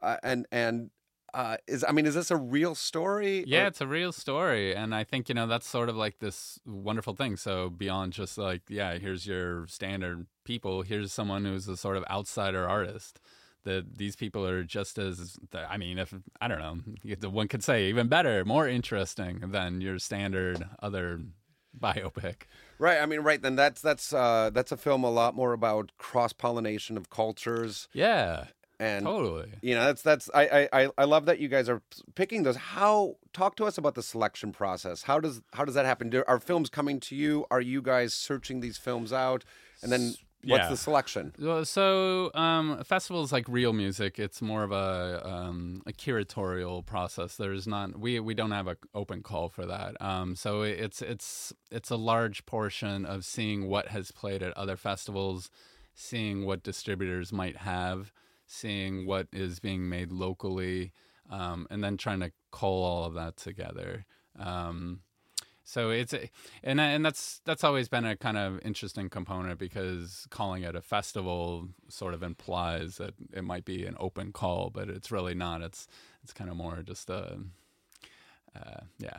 uh, 0.02 0.16
and 0.22 0.46
and 0.52 0.90
uh, 1.32 1.56
is 1.68 1.84
I 1.88 1.92
mean, 1.92 2.06
is 2.06 2.14
this 2.14 2.30
a 2.30 2.36
real 2.36 2.74
story? 2.74 3.44
Yeah, 3.46 3.64
or? 3.64 3.66
it's 3.66 3.80
a 3.80 3.86
real 3.86 4.12
story, 4.12 4.74
and 4.74 4.94
I 4.94 5.04
think 5.04 5.28
you 5.28 5.34
know 5.34 5.46
that's 5.46 5.66
sort 5.66 5.88
of 5.88 5.96
like 5.96 6.18
this 6.18 6.58
wonderful 6.66 7.14
thing. 7.14 7.36
So 7.36 7.70
beyond 7.70 8.12
just 8.12 8.36
like, 8.36 8.62
yeah, 8.68 8.98
here's 8.98 9.26
your 9.26 9.66
standard 9.68 10.26
people. 10.44 10.82
Here's 10.82 11.12
someone 11.12 11.44
who's 11.44 11.68
a 11.68 11.76
sort 11.76 11.96
of 11.96 12.04
outsider 12.10 12.68
artist. 12.68 13.20
That 13.64 13.98
these 13.98 14.16
people 14.16 14.46
are 14.46 14.64
just 14.64 14.98
as 14.98 15.36
I 15.54 15.76
mean, 15.76 15.98
if 15.98 16.14
I 16.40 16.48
don't 16.48 16.58
know, 16.58 17.28
one 17.28 17.48
could 17.48 17.62
say 17.62 17.88
even 17.88 18.08
better, 18.08 18.44
more 18.44 18.66
interesting 18.66 19.40
than 19.50 19.80
your 19.80 19.98
standard 19.98 20.66
other 20.82 21.20
biopic. 21.78 22.42
Right. 22.78 23.00
I 23.00 23.06
mean, 23.06 23.20
right. 23.20 23.40
Then 23.40 23.56
that's 23.56 23.80
that's 23.80 24.12
uh, 24.12 24.50
that's 24.52 24.72
a 24.72 24.76
film 24.76 25.04
a 25.04 25.10
lot 25.10 25.34
more 25.34 25.52
about 25.52 25.92
cross 25.98 26.32
pollination 26.32 26.96
of 26.96 27.10
cultures. 27.10 27.88
Yeah 27.92 28.46
and 28.80 29.04
totally 29.04 29.52
you 29.60 29.74
know 29.74 29.84
that's 29.84 30.02
that's 30.02 30.30
I, 30.34 30.68
I 30.72 30.88
i 30.96 31.04
love 31.04 31.26
that 31.26 31.38
you 31.38 31.48
guys 31.48 31.68
are 31.68 31.82
picking 32.14 32.42
those 32.42 32.56
how 32.56 33.16
talk 33.34 33.54
to 33.56 33.66
us 33.66 33.76
about 33.76 33.94
the 33.94 34.02
selection 34.02 34.52
process 34.52 35.02
how 35.02 35.20
does 35.20 35.42
how 35.52 35.64
does 35.66 35.74
that 35.74 35.84
happen 35.84 36.08
Do, 36.08 36.24
are 36.26 36.40
films 36.40 36.70
coming 36.70 36.98
to 37.00 37.14
you 37.14 37.44
are 37.50 37.60
you 37.60 37.82
guys 37.82 38.14
searching 38.14 38.60
these 38.60 38.78
films 38.78 39.12
out 39.12 39.44
and 39.82 39.92
then 39.92 40.14
what's 40.44 40.68
the 40.68 40.76
selection? 40.76 41.32
So 41.64 42.30
um 42.34 42.82
festivals 42.84 43.32
like 43.32 43.48
reel 43.48 43.72
music. 43.72 44.18
It's 44.18 44.40
more 44.40 44.62
of 44.62 44.72
a 44.72 45.22
um 45.26 45.82
a 45.86 45.92
curatorial 45.92 46.84
process. 46.84 47.36
There's 47.36 47.66
not 47.66 47.98
we 47.98 48.20
we 48.20 48.34
don't 48.34 48.52
have 48.52 48.68
an 48.68 48.76
open 48.94 49.22
call 49.22 49.48
for 49.48 49.66
that. 49.66 50.00
Um 50.00 50.36
so 50.36 50.62
it's 50.62 51.02
it's 51.02 51.52
it's 51.70 51.90
a 51.90 51.96
large 51.96 52.46
portion 52.46 53.04
of 53.04 53.24
seeing 53.24 53.68
what 53.68 53.88
has 53.88 54.10
played 54.10 54.42
at 54.42 54.56
other 54.56 54.76
festivals 54.76 55.50
seeing 55.94 56.46
what 56.46 56.62
distributors 56.62 57.32
might 57.32 57.58
have 57.58 58.12
seeing 58.50 59.06
what 59.06 59.28
is 59.32 59.60
being 59.60 59.88
made 59.88 60.10
locally, 60.10 60.92
um, 61.30 61.68
and 61.70 61.84
then 61.84 61.96
trying 61.96 62.18
to 62.18 62.32
cull 62.50 62.82
all 62.82 63.04
of 63.04 63.14
that 63.14 63.36
together. 63.36 64.04
Um, 64.36 65.00
so 65.70 65.90
it's 65.90 66.12
a, 66.12 66.28
and 66.64 66.80
and 66.80 67.04
that's 67.04 67.40
that's 67.44 67.62
always 67.62 67.88
been 67.88 68.04
a 68.04 68.16
kind 68.16 68.36
of 68.36 68.60
interesting 68.64 69.08
component 69.08 69.56
because 69.60 70.26
calling 70.28 70.64
it 70.64 70.74
a 70.74 70.82
festival 70.82 71.68
sort 71.88 72.12
of 72.12 72.24
implies 72.24 72.96
that 72.96 73.14
it 73.32 73.44
might 73.44 73.64
be 73.64 73.86
an 73.86 73.94
open 74.00 74.32
call, 74.32 74.70
but 74.70 74.88
it's 74.88 75.12
really 75.12 75.32
not. 75.32 75.62
It's 75.62 75.86
it's 76.24 76.32
kind 76.32 76.50
of 76.50 76.56
more 76.56 76.82
just 76.82 77.08
a 77.08 77.38
uh, 78.56 78.80
yeah. 78.98 79.18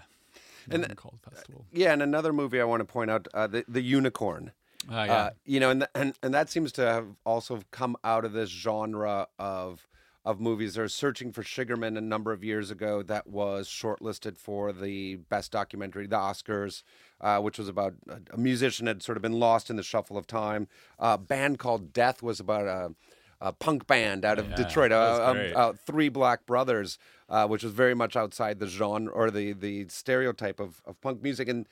And 0.69 0.93
called 0.97 1.19
festival. 1.21 1.65
Yeah, 1.71 1.93
and 1.93 2.01
another 2.01 2.33
movie 2.33 2.59
I 2.59 2.65
want 2.65 2.81
to 2.81 2.85
point 2.85 3.09
out, 3.09 3.29
uh, 3.33 3.47
the 3.47 3.63
the 3.69 3.81
Unicorn. 3.81 4.51
Uh, 4.91 4.93
yeah. 4.93 5.13
Uh, 5.13 5.29
you 5.45 5.61
know, 5.61 5.69
and, 5.69 5.87
and 5.95 6.17
and 6.21 6.33
that 6.33 6.49
seems 6.49 6.73
to 6.73 6.81
have 6.81 7.07
also 7.25 7.61
come 7.71 7.95
out 8.03 8.25
of 8.25 8.33
this 8.33 8.49
genre 8.49 9.27
of 9.39 9.87
of 10.23 10.39
movies. 10.39 10.75
There's 10.75 10.93
Searching 10.93 11.31
for 11.31 11.43
Sugar 11.43 11.75
Man 11.75 11.97
a 11.97 12.01
number 12.01 12.31
of 12.31 12.43
years 12.43 12.69
ago 12.69 13.01
that 13.03 13.27
was 13.27 13.67
shortlisted 13.67 14.37
for 14.37 14.71
the 14.71 15.15
best 15.15 15.51
documentary, 15.51 16.05
the 16.05 16.15
Oscars, 16.17 16.83
uh, 17.19 17.39
which 17.39 17.57
was 17.57 17.67
about 17.67 17.95
a, 18.31 18.37
musician 18.37 18.87
had 18.87 19.01
sort 19.01 19.17
of 19.17 19.21
been 19.21 19.39
lost 19.39 19.69
in 19.69 19.77
the 19.77 19.83
shuffle 19.83 20.17
of 20.17 20.27
time. 20.27 20.67
A 20.99 21.17
band 21.17 21.57
called 21.57 21.91
Death 21.91 22.21
was 22.21 22.39
about 22.39 22.67
a, 22.67 22.93
a 23.39 23.51
punk 23.51 23.87
band 23.87 24.23
out 24.23 24.37
of 24.37 24.49
yeah, 24.49 24.55
Detroit, 24.55 24.91
uh, 24.91 25.73
three 25.85 26.09
black 26.09 26.45
brothers, 26.45 26.99
uh, 27.27 27.47
which 27.47 27.63
was 27.63 27.73
very 27.73 27.95
much 27.95 28.15
outside 28.15 28.59
the 28.59 28.67
genre 28.67 29.11
or 29.11 29.31
the 29.31 29.53
the 29.53 29.87
stereotype 29.89 30.59
of, 30.59 30.81
of 30.85 31.01
punk 31.01 31.23
music. 31.23 31.47
And 31.47 31.67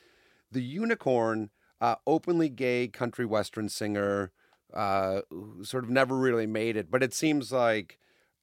the 0.52 0.64
Unicorn 0.64 1.52
uh, 1.80 1.96
openly 2.08 2.50
gay 2.50 2.88
country 2.88 3.26
western 3.26 3.70
singer 3.70 4.32
uh, 4.74 5.22
who 5.30 5.64
sort 5.64 5.84
of 5.84 5.90
never 5.90 6.16
really 6.16 6.48
made 6.48 6.76
it. 6.76 6.90
But 6.92 7.04
it 7.04 7.14
seems 7.14 7.52
like, 7.52 8.00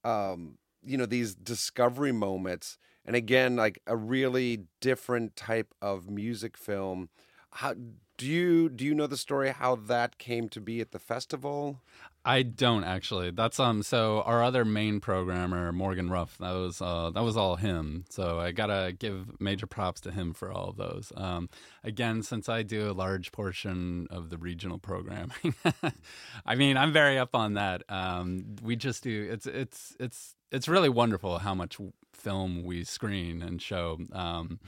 um, 0.06 0.58
you 0.84 0.96
know, 0.96 1.06
these 1.06 1.34
discovery 1.34 2.12
moments, 2.12 2.78
and 3.04 3.16
again, 3.16 3.56
like 3.56 3.80
a 3.86 3.96
really 3.96 4.64
different 4.80 5.36
type 5.36 5.74
of 5.82 6.10
music 6.10 6.56
film. 6.56 7.08
How 7.50 7.74
do 8.18 8.26
you 8.26 8.68
do 8.68 8.84
you 8.84 8.94
know 8.94 9.06
the 9.06 9.16
story 9.16 9.50
how 9.50 9.76
that 9.76 10.18
came 10.18 10.48
to 10.50 10.60
be 10.60 10.80
at 10.80 10.92
the 10.92 10.98
festival? 10.98 11.80
I 12.26 12.42
don't 12.42 12.82
actually. 12.82 13.30
That's 13.30 13.60
um. 13.60 13.84
So 13.84 14.22
our 14.22 14.42
other 14.42 14.64
main 14.64 14.98
programmer, 14.98 15.70
Morgan 15.70 16.10
Ruff, 16.10 16.36
that 16.38 16.50
was 16.52 16.82
uh 16.82 17.10
that 17.10 17.22
was 17.22 17.36
all 17.36 17.54
him. 17.54 18.04
So 18.10 18.40
I 18.40 18.50
gotta 18.50 18.92
give 18.98 19.40
major 19.40 19.68
props 19.68 20.00
to 20.02 20.10
him 20.10 20.34
for 20.34 20.50
all 20.50 20.70
of 20.70 20.76
those. 20.76 21.12
Um, 21.16 21.48
again, 21.84 22.24
since 22.24 22.48
I 22.48 22.64
do 22.64 22.90
a 22.90 22.92
large 22.92 23.30
portion 23.30 24.08
of 24.10 24.30
the 24.30 24.38
regional 24.38 24.78
programming, 24.78 25.54
I 26.46 26.56
mean 26.56 26.76
I'm 26.76 26.92
very 26.92 27.16
up 27.16 27.36
on 27.36 27.54
that. 27.54 27.84
Um, 27.88 28.56
we 28.60 28.74
just 28.74 29.04
do. 29.04 29.28
It's 29.30 29.46
it's 29.46 29.94
it's 30.00 30.34
it's 30.50 30.66
really 30.66 30.88
wonderful 30.88 31.38
how 31.38 31.54
much 31.54 31.78
film 32.12 32.64
we 32.64 32.82
screen 32.82 33.40
and 33.40 33.62
show. 33.62 33.98
Um, 34.12 34.58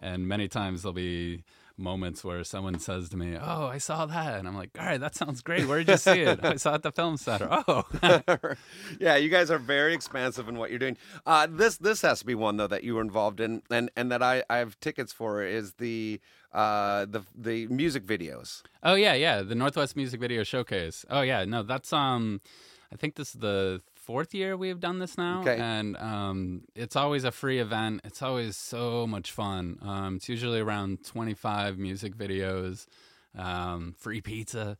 and 0.00 0.26
many 0.26 0.48
times 0.48 0.82
there'll 0.82 0.94
be 0.94 1.44
moments 1.76 2.24
where 2.24 2.44
someone 2.44 2.78
says 2.78 3.08
to 3.10 3.16
me, 3.16 3.36
"Oh, 3.40 3.66
I 3.66 3.78
saw 3.78 4.06
that," 4.06 4.38
and 4.38 4.46
I'm 4.46 4.56
like, 4.56 4.70
"All 4.78 4.86
right, 4.86 5.00
that 5.00 5.14
sounds 5.14 5.42
great. 5.42 5.66
Where 5.66 5.78
did 5.78 5.88
you 5.88 5.96
see 5.96 6.20
it? 6.20 6.40
I 6.44 6.56
saw 6.56 6.72
it 6.72 6.74
at 6.76 6.82
the 6.82 6.92
film 6.92 7.16
center." 7.16 7.48
Oh, 7.50 7.84
yeah, 9.00 9.16
you 9.16 9.28
guys 9.28 9.50
are 9.50 9.58
very 9.58 9.94
expansive 9.94 10.48
in 10.48 10.56
what 10.56 10.70
you're 10.70 10.78
doing. 10.78 10.96
Uh, 11.26 11.46
this 11.50 11.76
this 11.76 12.02
has 12.02 12.20
to 12.20 12.26
be 12.26 12.34
one 12.34 12.56
though 12.56 12.66
that 12.66 12.84
you 12.84 12.94
were 12.94 13.00
involved 13.00 13.40
in, 13.40 13.62
and 13.70 13.90
and 13.96 14.10
that 14.12 14.22
I 14.22 14.44
I 14.48 14.58
have 14.58 14.78
tickets 14.80 15.12
for 15.12 15.42
is 15.42 15.74
the 15.74 16.20
uh 16.52 17.06
the 17.06 17.22
the 17.34 17.66
music 17.68 18.04
videos. 18.04 18.62
Oh 18.82 18.94
yeah, 18.94 19.14
yeah, 19.14 19.42
the 19.42 19.54
Northwest 19.54 19.96
Music 19.96 20.20
Video 20.20 20.44
Showcase. 20.44 21.04
Oh 21.10 21.22
yeah, 21.22 21.44
no, 21.44 21.62
that's 21.62 21.92
um, 21.92 22.40
I 22.92 22.96
think 22.96 23.16
this 23.16 23.34
is 23.34 23.40
the 23.40 23.80
fourth 24.06 24.34
year 24.34 24.56
we've 24.56 24.80
done 24.80 24.98
this 24.98 25.16
now, 25.16 25.40
okay. 25.40 25.58
and 25.58 25.96
um, 25.96 26.62
it's 26.74 26.96
always 26.96 27.24
a 27.24 27.30
free 27.30 27.58
event. 27.58 28.00
It's 28.04 28.22
always 28.22 28.56
so 28.56 29.06
much 29.06 29.32
fun. 29.32 29.78
Um, 29.82 30.16
it's 30.16 30.28
usually 30.28 30.60
around 30.60 31.04
twenty 31.04 31.34
five 31.34 31.78
music 31.78 32.14
videos, 32.16 32.86
um, 33.36 33.94
free 33.98 34.20
pizza. 34.20 34.76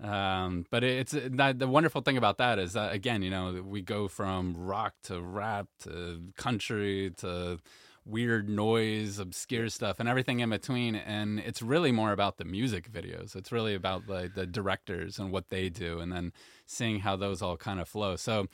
Um, 0.00 0.64
but 0.70 0.84
it's 0.84 1.12
that, 1.12 1.58
the 1.58 1.66
wonderful 1.66 2.02
thing 2.02 2.16
about 2.16 2.38
that 2.38 2.60
is 2.60 2.72
that 2.74 2.94
again, 2.94 3.22
you 3.22 3.30
know, 3.30 3.64
we 3.66 3.82
go 3.82 4.06
from 4.06 4.54
rock 4.56 4.94
to 5.04 5.20
rap 5.20 5.66
to 5.82 6.22
country 6.36 7.12
to 7.16 7.58
weird 8.06 8.48
noise, 8.48 9.18
obscure 9.18 9.68
stuff, 9.68 10.00
and 10.00 10.08
everything 10.08 10.40
in 10.40 10.50
between. 10.50 10.94
And 10.94 11.40
it's 11.40 11.60
really 11.60 11.92
more 11.92 12.12
about 12.12 12.38
the 12.38 12.44
music 12.44 12.90
videos. 12.90 13.34
It's 13.34 13.50
really 13.50 13.74
about 13.74 14.06
the, 14.06 14.30
the 14.32 14.46
directors 14.46 15.18
and 15.18 15.32
what 15.32 15.48
they 15.48 15.68
do, 15.68 15.98
and 15.98 16.12
then 16.12 16.32
seeing 16.68 17.00
how 17.00 17.16
those 17.16 17.42
all 17.42 17.56
kind 17.56 17.80
of 17.80 17.88
flow. 17.88 18.14
So 18.16 18.46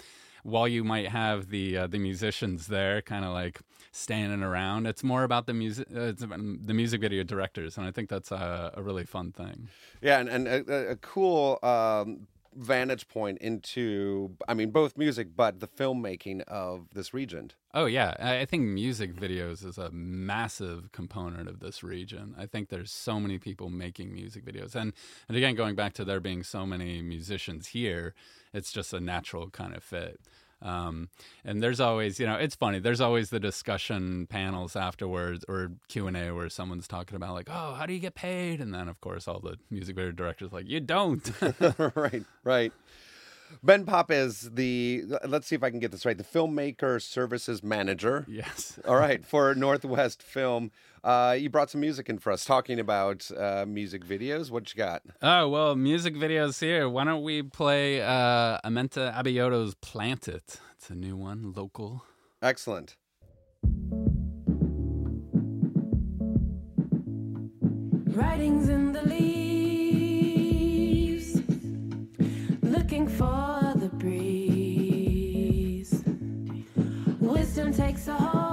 while 0.44 0.68
you 0.68 0.84
might 0.84 1.08
have 1.08 1.48
the 1.48 1.76
uh, 1.76 1.86
the 1.86 1.98
musicians 1.98 2.66
there, 2.68 3.02
kind 3.02 3.24
of 3.24 3.32
like 3.32 3.60
standing 3.92 4.42
around, 4.42 4.86
it's 4.86 5.02
more 5.02 5.24
about 5.24 5.46
the 5.46 5.54
music, 5.54 5.86
uh, 5.94 6.12
the 6.12 6.74
music 6.74 7.00
video 7.00 7.24
directors, 7.24 7.76
and 7.76 7.86
I 7.86 7.90
think 7.90 8.08
that's 8.08 8.30
a, 8.30 8.72
a 8.74 8.82
really 8.82 9.04
fun 9.04 9.32
thing. 9.32 9.68
Yeah, 10.00 10.20
and, 10.20 10.28
and 10.28 10.46
a, 10.46 10.90
a 10.90 10.96
cool 10.96 11.58
um, 11.62 12.26
vantage 12.56 13.08
point 13.08 13.38
into, 13.38 14.36
I 14.48 14.54
mean, 14.54 14.70
both 14.70 14.96
music, 14.96 15.28
but 15.36 15.60
the 15.60 15.68
filmmaking 15.68 16.42
of 16.42 16.88
this 16.94 17.12
region. 17.12 17.52
Oh 17.72 17.86
yeah, 17.86 18.14
I 18.20 18.44
think 18.44 18.62
music 18.64 19.14
videos 19.14 19.64
is 19.64 19.78
a 19.78 19.90
massive 19.90 20.92
component 20.92 21.48
of 21.48 21.60
this 21.60 21.82
region. 21.82 22.34
I 22.38 22.46
think 22.46 22.68
there's 22.68 22.92
so 22.92 23.18
many 23.18 23.38
people 23.38 23.68
making 23.68 24.12
music 24.12 24.44
videos, 24.44 24.76
and 24.76 24.92
and 25.28 25.36
again, 25.36 25.56
going 25.56 25.74
back 25.74 25.92
to 25.94 26.04
there 26.04 26.20
being 26.20 26.44
so 26.44 26.64
many 26.64 27.02
musicians 27.02 27.68
here, 27.68 28.14
it's 28.52 28.70
just 28.70 28.92
a 28.92 29.00
natural 29.00 29.50
kind 29.50 29.74
of 29.74 29.82
fit. 29.82 30.20
Um, 30.62 31.08
and 31.44 31.62
there's 31.62 31.80
always, 31.80 32.18
you 32.18 32.26
know, 32.26 32.36
it's 32.36 32.54
funny. 32.54 32.78
There's 32.78 33.00
always 33.00 33.30
the 33.30 33.40
discussion 33.40 34.26
panels 34.26 34.76
afterwards 34.76 35.44
or 35.48 35.72
Q 35.88 36.06
and 36.06 36.16
A 36.16 36.34
where 36.34 36.48
someone's 36.48 36.88
talking 36.88 37.16
about 37.16 37.34
like, 37.34 37.48
oh, 37.50 37.74
how 37.74 37.86
do 37.86 37.92
you 37.92 38.00
get 38.00 38.14
paid? 38.14 38.60
And 38.60 38.72
then 38.72 38.88
of 38.88 39.00
course 39.00 39.28
all 39.28 39.40
the 39.40 39.56
music 39.70 39.96
video 39.96 40.12
directors 40.12 40.52
like, 40.52 40.68
you 40.68 40.80
don't. 40.80 41.30
right, 41.94 42.24
right. 42.42 42.72
Ben 43.62 43.84
Pop 43.84 44.10
is 44.10 44.50
the 44.52 45.04
let's 45.26 45.46
see 45.46 45.54
if 45.54 45.62
I 45.62 45.70
can 45.70 45.78
get 45.78 45.92
this 45.92 46.04
right. 46.04 46.16
The 46.16 46.24
filmmaker 46.24 47.00
services 47.00 47.62
manager. 47.62 48.24
Yes. 48.28 48.78
All 48.86 48.96
right 48.96 49.24
for 49.24 49.54
Northwest 49.54 50.22
Film. 50.22 50.70
Uh, 51.04 51.36
you 51.38 51.50
brought 51.50 51.68
some 51.70 51.82
music 51.82 52.08
in 52.08 52.18
for 52.18 52.32
us, 52.32 52.46
talking 52.46 52.80
about 52.80 53.30
uh, 53.36 53.66
music 53.68 54.06
videos. 54.06 54.50
What 54.50 54.72
you 54.72 54.78
got? 54.78 55.02
Oh 55.20 55.48
well, 55.50 55.76
music 55.76 56.14
videos 56.14 56.58
here. 56.60 56.88
Why 56.88 57.04
don't 57.04 57.22
we 57.22 57.42
play 57.42 58.00
uh, 58.00 58.58
Amenta 58.64 59.14
Abioto's 59.14 59.74
"Plant 59.74 60.28
It"? 60.28 60.58
It's 60.72 60.88
a 60.88 60.94
new 60.94 61.14
one, 61.14 61.52
local. 61.54 62.06
Excellent. 62.40 62.96
Writings 68.16 68.68
in 68.70 68.92
the 68.92 69.02
leaves, 69.02 69.34
looking 72.62 73.06
for 73.08 73.74
the 73.76 73.88
breeze. 73.88 74.32
Wisdom 77.20 77.72
takes 77.74 78.08
a 78.08 78.14
hold, 78.14 78.43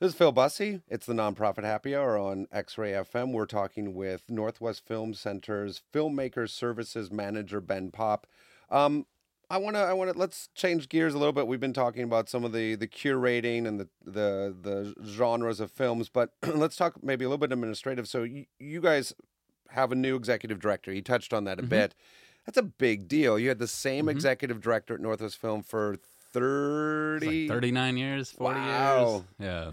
This 0.00 0.10
is 0.12 0.14
Phil 0.14 0.32
Busse. 0.32 0.80
It's 0.88 1.06
the 1.06 1.12
nonprofit 1.12 1.64
happy 1.64 1.94
hour 1.96 2.16
on 2.16 2.46
X 2.52 2.78
Ray 2.78 2.92
FM. 2.92 3.32
We're 3.32 3.46
talking 3.46 3.94
with 3.94 4.30
Northwest 4.30 4.86
Film 4.86 5.12
Center's 5.12 5.82
filmmaker 5.92 6.48
services 6.48 7.10
manager 7.10 7.60
Ben 7.60 7.90
Pop. 7.90 8.26
Um, 8.70 9.06
I 9.50 9.56
want 9.56 9.74
to. 9.74 9.80
I 9.80 9.92
want 9.94 10.12
to. 10.12 10.16
Let's 10.18 10.50
change 10.54 10.88
gears 10.88 11.14
a 11.14 11.18
little 11.18 11.32
bit. 11.32 11.48
We've 11.48 11.58
been 11.58 11.72
talking 11.72 12.04
about 12.04 12.28
some 12.28 12.44
of 12.44 12.52
the 12.52 12.76
the 12.76 12.86
curating 12.86 13.66
and 13.66 13.80
the 13.80 13.88
the 14.04 14.54
the 14.62 14.94
genres 15.04 15.58
of 15.58 15.72
films, 15.72 16.08
but 16.08 16.30
let's 16.46 16.76
talk 16.76 17.02
maybe 17.02 17.24
a 17.24 17.28
little 17.28 17.38
bit 17.38 17.50
administrative. 17.50 18.06
So 18.06 18.22
you, 18.22 18.44
you 18.60 18.80
guys 18.80 19.12
have 19.70 19.90
a 19.90 19.96
new 19.96 20.14
executive 20.14 20.60
director. 20.60 20.92
You 20.92 21.02
touched 21.02 21.32
on 21.32 21.42
that 21.44 21.58
a 21.58 21.62
bit. 21.64 21.94
That's 22.46 22.58
a 22.58 22.62
big 22.62 23.08
deal. 23.08 23.36
You 23.38 23.48
had 23.48 23.58
the 23.58 23.66
same 23.66 24.08
executive 24.08 24.60
director 24.60 24.94
at 24.94 25.00
Northwest 25.00 25.38
Film 25.38 25.62
for 25.62 25.94
It's 25.94 26.06
thirty. 26.32 27.48
like 27.48 27.56
39 27.56 27.96
years, 27.96 28.30
40 28.30 28.60
Wow. 28.60 29.10
years. 29.10 29.22
Yeah. 29.40 29.70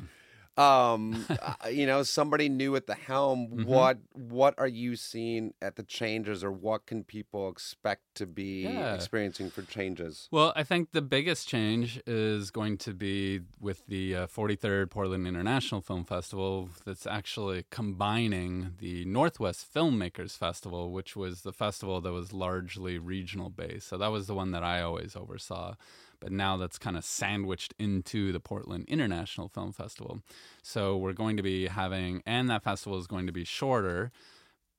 Um 0.58 1.26
uh, 1.42 1.68
you 1.70 1.86
know 1.86 2.02
somebody 2.04 2.48
new 2.50 2.76
at 2.76 2.88
the 2.88 2.96
helm 2.96 3.48
Mm-hmm. 3.48 3.64
what 3.64 3.98
what 4.14 4.54
are 4.58 4.68
you 4.68 4.96
seeing 4.96 5.54
at 5.62 5.76
the 5.76 5.84
changes 5.84 6.44
or 6.44 6.52
what 6.52 6.86
can 6.86 7.04
people 7.04 7.50
expect 7.50 8.04
to 8.16 8.26
be 8.26 8.64
Yeah. 8.64 8.94
experiencing 8.94 9.50
for 9.50 9.62
changes 9.64 10.28
Well, 10.32 10.54
I 10.56 10.64
think 10.64 10.92
the 10.94 11.02
biggest 11.02 11.48
change 11.48 12.02
is 12.08 12.52
going 12.52 12.78
to 12.80 12.94
be 12.94 13.42
with 13.60 13.86
the 13.88 14.16
uh, 14.16 14.28
43rd 14.28 14.90
Portland 14.90 15.28
International 15.28 15.82
Film 15.82 16.06
Festival 16.06 16.70
that's 16.86 17.06
actually 17.06 17.66
combining 17.70 18.74
the 18.80 19.06
Northwest 19.06 19.68
Filmmakers 19.74 20.38
Festival, 20.38 20.92
which 20.92 21.16
was 21.16 21.42
the 21.42 21.52
festival 21.54 22.00
that 22.02 22.12
was 22.14 22.32
largely 22.34 22.98
regional 22.98 23.50
based. 23.50 23.88
So 23.88 23.98
that 23.98 24.12
was 24.12 24.28
the 24.28 24.36
one 24.36 24.52
that 24.52 24.64
I 24.64 24.82
always 24.82 25.16
oversaw. 25.16 25.76
But 26.20 26.32
now 26.32 26.58
that's 26.58 26.78
kind 26.78 26.98
of 26.98 27.04
sandwiched 27.06 27.74
into 27.80 28.32
the 28.32 28.40
Portland 28.40 28.86
International 28.88 29.48
Film 29.48 29.72
Festival. 29.72 30.22
So 30.64 30.98
we're 30.98 31.14
going 31.14 31.38
to 31.38 31.44
be 31.44 31.68
having, 31.68 32.24
and 32.26 32.50
that 32.50 32.64
festival 32.64 32.98
is 32.98 33.08
going 33.08 33.28
to 33.28 33.34
be 33.34 33.44
shorter 33.44 34.12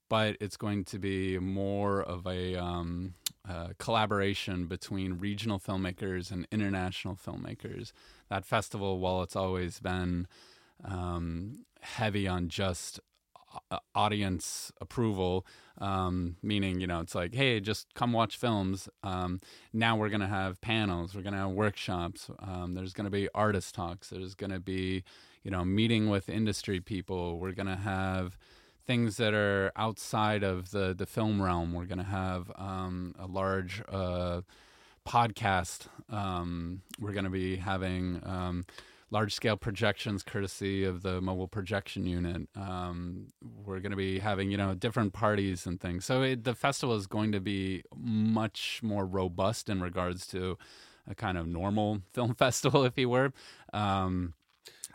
but 0.08 0.36
it's 0.40 0.56
going 0.56 0.84
to 0.84 0.98
be 0.98 1.38
more 1.38 2.00
of 2.02 2.26
a 2.26 2.54
um, 2.54 3.14
uh, 3.48 3.68
collaboration 3.78 4.66
between 4.66 5.14
regional 5.14 5.58
filmmakers 5.58 6.30
and 6.30 6.46
international 6.52 7.16
filmmakers. 7.16 7.92
That 8.28 8.44
festival, 8.44 8.98
while 8.98 9.22
it's 9.22 9.36
always 9.36 9.80
been 9.80 10.26
um, 10.84 11.64
heavy 11.80 12.28
on 12.28 12.48
just 12.48 12.98
a- 12.98 13.02
audience 13.94 14.72
approval, 14.80 15.46
um, 15.78 16.36
meaning 16.42 16.80
you 16.80 16.86
know 16.86 17.00
it's 17.00 17.14
like, 17.14 17.34
hey, 17.34 17.60
just 17.60 17.92
come 17.94 18.12
watch 18.12 18.36
films. 18.36 18.88
Um, 19.02 19.40
now 19.72 19.96
we're 19.96 20.08
gonna 20.08 20.26
have 20.26 20.60
panels, 20.60 21.14
we're 21.14 21.22
gonna 21.22 21.38
have 21.38 21.50
workshops. 21.50 22.30
Um, 22.38 22.74
there's 22.74 22.92
gonna 22.92 23.10
be 23.10 23.28
artist 23.34 23.74
talks. 23.74 24.10
There's 24.10 24.34
gonna 24.34 24.60
be 24.60 25.04
you 25.42 25.50
know 25.50 25.64
meeting 25.64 26.08
with 26.08 26.28
industry 26.28 26.80
people. 26.80 27.38
We're 27.38 27.52
gonna 27.52 27.76
have 27.76 28.36
things 28.86 29.16
that 29.16 29.34
are 29.34 29.72
outside 29.76 30.42
of 30.42 30.70
the 30.70 30.94
the 30.96 31.06
film 31.06 31.42
realm. 31.42 31.72
We're 31.72 31.86
to 31.98 32.04
have 32.04 32.50
um, 32.56 33.14
a 33.18 33.26
large 33.26 33.82
uh, 33.88 34.42
podcast. 35.06 35.86
Um, 36.10 36.82
we're 37.00 37.12
going 37.12 37.24
to 37.24 37.30
be 37.30 37.56
having 37.56 38.20
um, 38.24 38.64
large 39.10 39.34
scale 39.34 39.56
projections, 39.56 40.22
courtesy 40.22 40.84
of 40.84 41.02
the 41.02 41.20
mobile 41.20 41.48
projection 41.48 42.06
unit. 42.06 42.48
Um, 42.56 43.28
we're 43.64 43.80
going 43.80 43.90
to 43.92 43.96
be 43.96 44.18
having 44.18 44.50
you 44.50 44.56
know 44.56 44.74
different 44.74 45.12
parties 45.12 45.66
and 45.66 45.80
things. 45.80 46.04
So 46.04 46.22
it, 46.22 46.44
the 46.44 46.54
festival 46.54 46.94
is 46.96 47.06
going 47.06 47.32
to 47.32 47.40
be 47.40 47.82
much 47.96 48.80
more 48.82 49.06
robust 49.06 49.68
in 49.68 49.80
regards 49.80 50.26
to 50.28 50.58
a 51.08 51.14
kind 51.14 51.38
of 51.38 51.46
normal 51.46 52.02
film 52.12 52.34
festival, 52.34 52.84
if 52.84 52.98
you 52.98 53.08
were. 53.08 53.32
Um, 53.72 54.34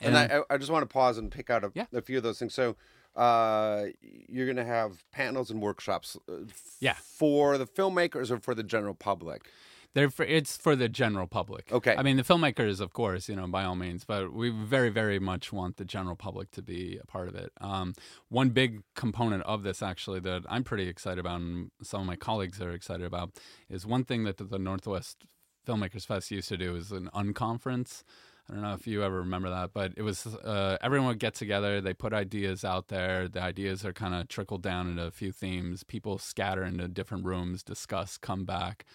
and, 0.01 0.17
I, 0.17 0.41
I 0.49 0.57
just 0.57 0.71
want 0.71 0.81
to 0.83 0.91
pause 0.91 1.17
and 1.17 1.31
pick 1.31 1.49
out 1.49 1.63
a, 1.63 1.71
Yeah. 1.75 1.85
a 1.93 2.01
few 2.01 2.17
of 2.17 2.23
those 2.23 2.39
things 2.39 2.53
so 2.55 2.75
uh 3.15 3.83
you're 4.01 4.47
gonna 4.47 4.65
have 4.65 5.03
panels 5.11 5.51
and 5.51 5.61
workshops 5.61 6.17
uh, 6.29 6.33
f- 6.49 6.75
Yeah. 6.79 6.93
for 6.99 7.57
the 7.57 7.67
filmmakers 7.67 8.31
or 8.31 8.39
for 8.39 8.55
the 8.55 8.63
general 8.63 8.93
public 8.95 9.49
They're 9.93 10.09
for, 10.09 10.23
it's 10.23 10.55
for 10.55 10.75
the 10.75 10.87
general 10.87 11.27
public. 11.27 11.71
Okay. 11.71 11.95
I 11.97 12.03
mean, 12.03 12.15
the 12.15 12.23
filmmakers, 12.23 12.79
of 12.79 12.93
course, 12.93 13.27
you 13.27 13.35
know, 13.35 13.47
by 13.47 13.65
all 13.65 13.75
means, 13.75 14.05
but 14.05 14.33
we 14.33 14.49
very, 14.49 14.89
very 14.89 15.19
much 15.19 15.51
want 15.51 15.77
the 15.77 15.85
general 15.85 16.15
public 16.15 16.51
to 16.51 16.61
be 16.61 16.97
a 17.01 17.05
part 17.05 17.27
of 17.27 17.35
it. 17.35 17.51
Um, 17.59 17.93
one 18.29 18.49
big 18.49 18.83
component 18.95 19.43
of 19.43 19.63
this, 19.63 19.81
actually, 19.81 20.21
that 20.21 20.43
I'm 20.47 20.63
pretty 20.63 20.87
excited 20.87 21.19
about, 21.19 21.41
and 21.41 21.71
some 21.83 22.01
of 22.01 22.07
my 22.07 22.15
colleagues 22.15 22.61
are 22.61 22.71
excited 22.71 23.05
about, 23.05 23.31
is 23.69 23.85
one 23.85 24.05
thing 24.05 24.23
that 24.23 24.37
the 24.37 24.59
Northwest 24.59 25.25
Filmmakers 25.67 26.05
Fest 26.05 26.31
used 26.31 26.49
to 26.49 26.57
do 26.57 26.75
is 26.75 26.91
an 26.91 27.09
unconference. 27.13 28.03
I 28.49 28.53
don't 28.53 28.63
know 28.63 28.73
if 28.73 28.87
you 28.87 29.03
ever 29.03 29.17
remember 29.17 29.49
that, 29.49 29.71
but 29.73 29.93
it 29.95 30.01
was 30.01 30.25
uh, 30.25 30.77
everyone 30.81 31.07
would 31.09 31.19
get 31.19 31.35
together. 31.35 31.79
They 31.79 31.93
put 31.93 32.11
ideas 32.13 32.65
out 32.65 32.87
there. 32.87 33.27
The 33.27 33.41
ideas 33.41 33.85
are 33.85 33.93
kind 33.93 34.13
of 34.13 34.27
trickled 34.27 34.61
down 34.61 34.89
into 34.89 35.03
a 35.03 35.11
few 35.11 35.31
themes. 35.31 35.83
People 35.83 36.17
scatter 36.17 36.63
into 36.63 36.87
different 36.87 37.23
rooms, 37.25 37.63
discuss, 37.63 38.17
come 38.17 38.43
back, 38.43 38.85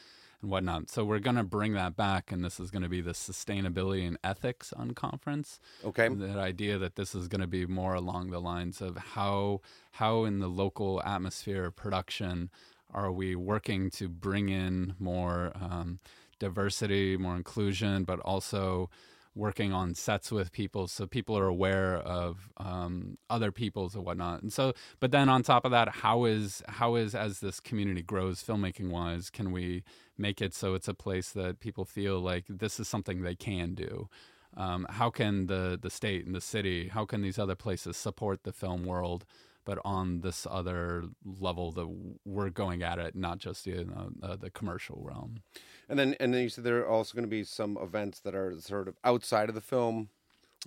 and 0.42 0.50
whatnot. 0.50 0.90
So 0.90 1.04
we're 1.04 1.18
going 1.18 1.36
to 1.36 1.44
bring 1.44 1.72
that 1.74 1.96
back, 1.96 2.32
and 2.32 2.44
this 2.44 2.60
is 2.60 2.70
going 2.70 2.82
to 2.82 2.88
be 2.88 3.00
the 3.00 3.12
sustainability 3.12 4.06
and 4.06 4.18
ethics 4.22 4.72
unconference. 4.76 5.58
okay 5.84 6.08
That 6.08 6.38
idea 6.38 6.78
that 6.78 6.96
this 6.96 7.14
is 7.14 7.28
going 7.28 7.40
to 7.40 7.46
be 7.46 7.66
more 7.66 7.94
along 7.94 8.30
the 8.30 8.40
lines 8.40 8.80
of 8.80 8.96
how 8.96 9.60
how 9.92 10.24
in 10.24 10.40
the 10.40 10.48
local 10.48 11.02
atmosphere 11.04 11.66
of 11.66 11.76
production 11.76 12.50
are 12.92 13.10
we 13.10 13.34
working 13.34 13.90
to 13.90 14.08
bring 14.08 14.48
in 14.48 14.94
more 14.98 15.52
um, 15.60 15.98
diversity, 16.38 17.16
more 17.16 17.36
inclusion, 17.36 18.04
but 18.04 18.20
also 18.20 18.88
working 19.34 19.70
on 19.72 19.94
sets 19.94 20.32
with 20.32 20.50
people 20.50 20.88
so 20.88 21.06
people 21.06 21.36
are 21.36 21.46
aware 21.46 21.96
of 21.96 22.48
um, 22.56 23.18
other 23.28 23.52
peoples 23.52 23.94
and 23.94 24.02
whatnot 24.02 24.40
and 24.40 24.50
so 24.50 24.72
but 24.98 25.10
then 25.10 25.28
on 25.28 25.42
top 25.42 25.66
of 25.66 25.70
that 25.70 25.88
how 25.96 26.24
is 26.24 26.62
how 26.68 26.94
is 26.94 27.14
as 27.14 27.40
this 27.40 27.60
community 27.60 28.00
grows 28.00 28.42
filmmaking 28.42 28.88
wise 28.88 29.28
can 29.28 29.52
we 29.52 29.84
make 30.18 30.40
it 30.40 30.54
so 30.54 30.74
it's 30.74 30.88
a 30.88 30.94
place 30.94 31.30
that 31.30 31.60
people 31.60 31.84
feel 31.84 32.20
like 32.20 32.44
this 32.48 32.80
is 32.80 32.88
something 32.88 33.22
they 33.22 33.34
can 33.34 33.74
do. 33.74 34.08
Um, 34.56 34.86
how 34.88 35.10
can 35.10 35.46
the 35.46 35.78
the 35.80 35.90
state 35.90 36.24
and 36.24 36.34
the 36.34 36.40
city 36.40 36.88
how 36.88 37.04
can 37.04 37.20
these 37.20 37.38
other 37.38 37.54
places 37.54 37.96
support 37.96 38.42
the 38.44 38.52
film 38.52 38.84
world 38.84 39.26
but 39.66 39.78
on 39.84 40.20
this 40.20 40.46
other 40.48 41.04
level 41.24 41.72
that 41.72 41.88
we're 42.24 42.50
going 42.50 42.82
at 42.82 42.98
it 42.98 43.16
not 43.16 43.38
just 43.38 43.66
know, 43.66 44.10
uh, 44.22 44.36
the 44.36 44.50
commercial 44.50 45.02
realm? 45.02 45.40
And 45.88 45.98
then 45.98 46.16
and 46.20 46.32
then 46.32 46.42
you 46.42 46.48
said 46.48 46.64
there 46.64 46.78
are 46.78 46.88
also 46.88 47.14
going 47.14 47.24
to 47.24 47.30
be 47.30 47.44
some 47.44 47.76
events 47.76 48.20
that 48.20 48.34
are 48.34 48.58
sort 48.60 48.88
of 48.88 48.96
outside 49.04 49.48
of 49.48 49.54
the 49.54 49.60
film 49.60 50.08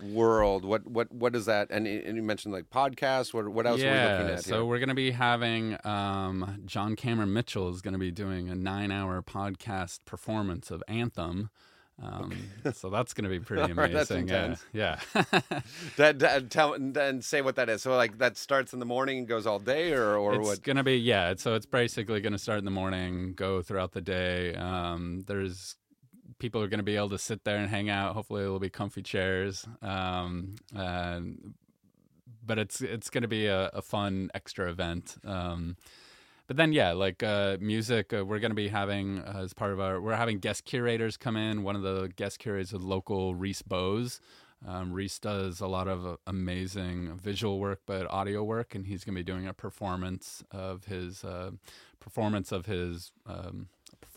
world 0.02 0.66
what 0.66 0.86
what 0.88 1.12
what 1.12 1.36
is 1.36 1.46
that 1.46 1.68
and, 1.70 1.88
and 1.88 2.16
you 2.16 2.24
mentioned 2.24 2.54
like 2.54 2.70
podcasts 2.70 3.34
what 3.34 3.48
what 3.50 3.66
else 3.66 3.82
are 3.82 3.84
we 3.84 3.90
looking 3.90 4.36
at 4.36 4.44
so 4.44 4.66
we're 4.66 4.80
going 4.80 4.90
to 4.90 4.96
be 4.96 5.12
having 5.12 5.78
um, 5.84 6.62
John 6.66 6.96
Cameron 6.96 7.34
Mitchell 7.34 7.70
is 7.70 7.82
going 7.82 7.94
to 7.94 8.00
be 8.00 8.12
doing 8.12 8.50
a 8.50 8.56
nine-hour 8.56 9.22
podcast 9.24 10.06
performance 10.06 10.72
of 10.72 10.84
Anthem. 10.88 11.50
Um, 12.02 12.32
so 12.74 12.90
that's 12.90 13.14
going 13.14 13.24
to 13.24 13.30
be 13.30 13.40
pretty 13.40 13.64
All 13.64 13.74
right, 13.74 13.92
amazing. 13.92 14.30
yeah, 14.30 14.56
yeah. 14.72 15.00
that, 15.98 16.20
that 16.20 16.50
tell 16.50 16.74
and 16.74 17.24
say 17.24 17.42
what 17.42 17.58
that 17.58 17.68
is 17.68 17.82
so 17.82 17.96
like 17.96 18.18
that 18.20 18.38
starts 18.38 18.72
in 18.72 18.80
the 18.80 18.86
morning 18.86 19.20
and 19.20 19.28
goes 19.28 19.46
all 19.46 19.60
day 19.60 19.92
or 19.92 20.16
or 20.16 20.36
it's 20.36 20.48
what 20.48 20.64
going 20.64 20.78
to 20.78 20.84
be 20.84 20.98
yeah. 20.98 21.34
So 21.38 21.56
it's 21.56 21.66
basically 21.66 22.22
going 22.22 22.34
to 22.34 22.40
start 22.40 22.60
in 22.60 22.66
the 22.66 22.72
morning, 22.72 23.34
go 23.34 23.62
throughout 23.62 23.92
the 23.92 24.02
day. 24.02 24.56
Um, 24.56 25.24
there's 25.28 25.76
people 26.40 26.62
are 26.62 26.68
going 26.68 26.80
to 26.80 26.84
be 26.84 26.96
able 26.96 27.10
to 27.10 27.18
sit 27.18 27.44
there 27.44 27.58
and 27.58 27.70
hang 27.70 27.90
out. 27.90 28.16
Hopefully, 28.16 28.42
there'll 28.42 28.60
be 28.60 28.70
comfy 28.70 29.04
chairs. 29.04 29.68
Um, 29.82 30.56
but 32.50 32.58
it's 32.58 32.82
it's 32.82 33.10
going 33.10 33.22
to 33.22 33.28
be 33.28 33.46
a, 33.46 33.68
a 33.68 33.82
fun 33.82 34.32
extra 34.34 34.70
event. 34.70 35.18
Um, 35.24 35.78
but 36.48 36.58
then 36.58 36.74
yeah, 36.74 36.94
like 36.94 37.22
uh, 37.22 37.58
music, 37.62 38.12
uh, 38.12 38.26
we're 38.26 38.40
going 38.40 38.50
to 38.50 38.56
be 38.56 38.70
having 38.70 39.20
uh, 39.20 39.42
as 39.44 39.54
part 39.54 39.72
of 39.72 39.80
our 39.80 40.02
we're 40.02 40.16
having 40.16 40.40
guest 40.40 40.66
curators 40.66 41.16
come 41.16 41.38
in. 41.38 41.62
One 41.62 41.76
of 41.76 41.84
the 41.84 42.12
guest 42.16 42.40
curators 42.40 42.74
is 42.74 42.82
local 42.82 43.36
Reese 43.36 43.62
Bose. 43.62 44.20
Um, 44.68 44.92
Reese 44.92 45.20
does 45.20 45.62
a 45.62 45.68
lot 45.68 45.88
of 45.88 46.06
uh, 46.06 46.18
amazing 46.28 47.18
visual 47.22 47.60
work, 47.60 47.82
but 47.86 48.10
audio 48.12 48.44
work, 48.44 48.74
and 48.74 48.88
he's 48.88 49.04
going 49.04 49.16
to 49.16 49.20
be 49.20 49.24
doing 49.24 49.48
a 49.48 49.54
performance 49.54 50.44
of 50.52 50.86
his 50.86 51.24
uh, 51.24 51.52
performance 52.00 52.52
of 52.52 52.66
his 52.66 53.12
um, 53.28 53.68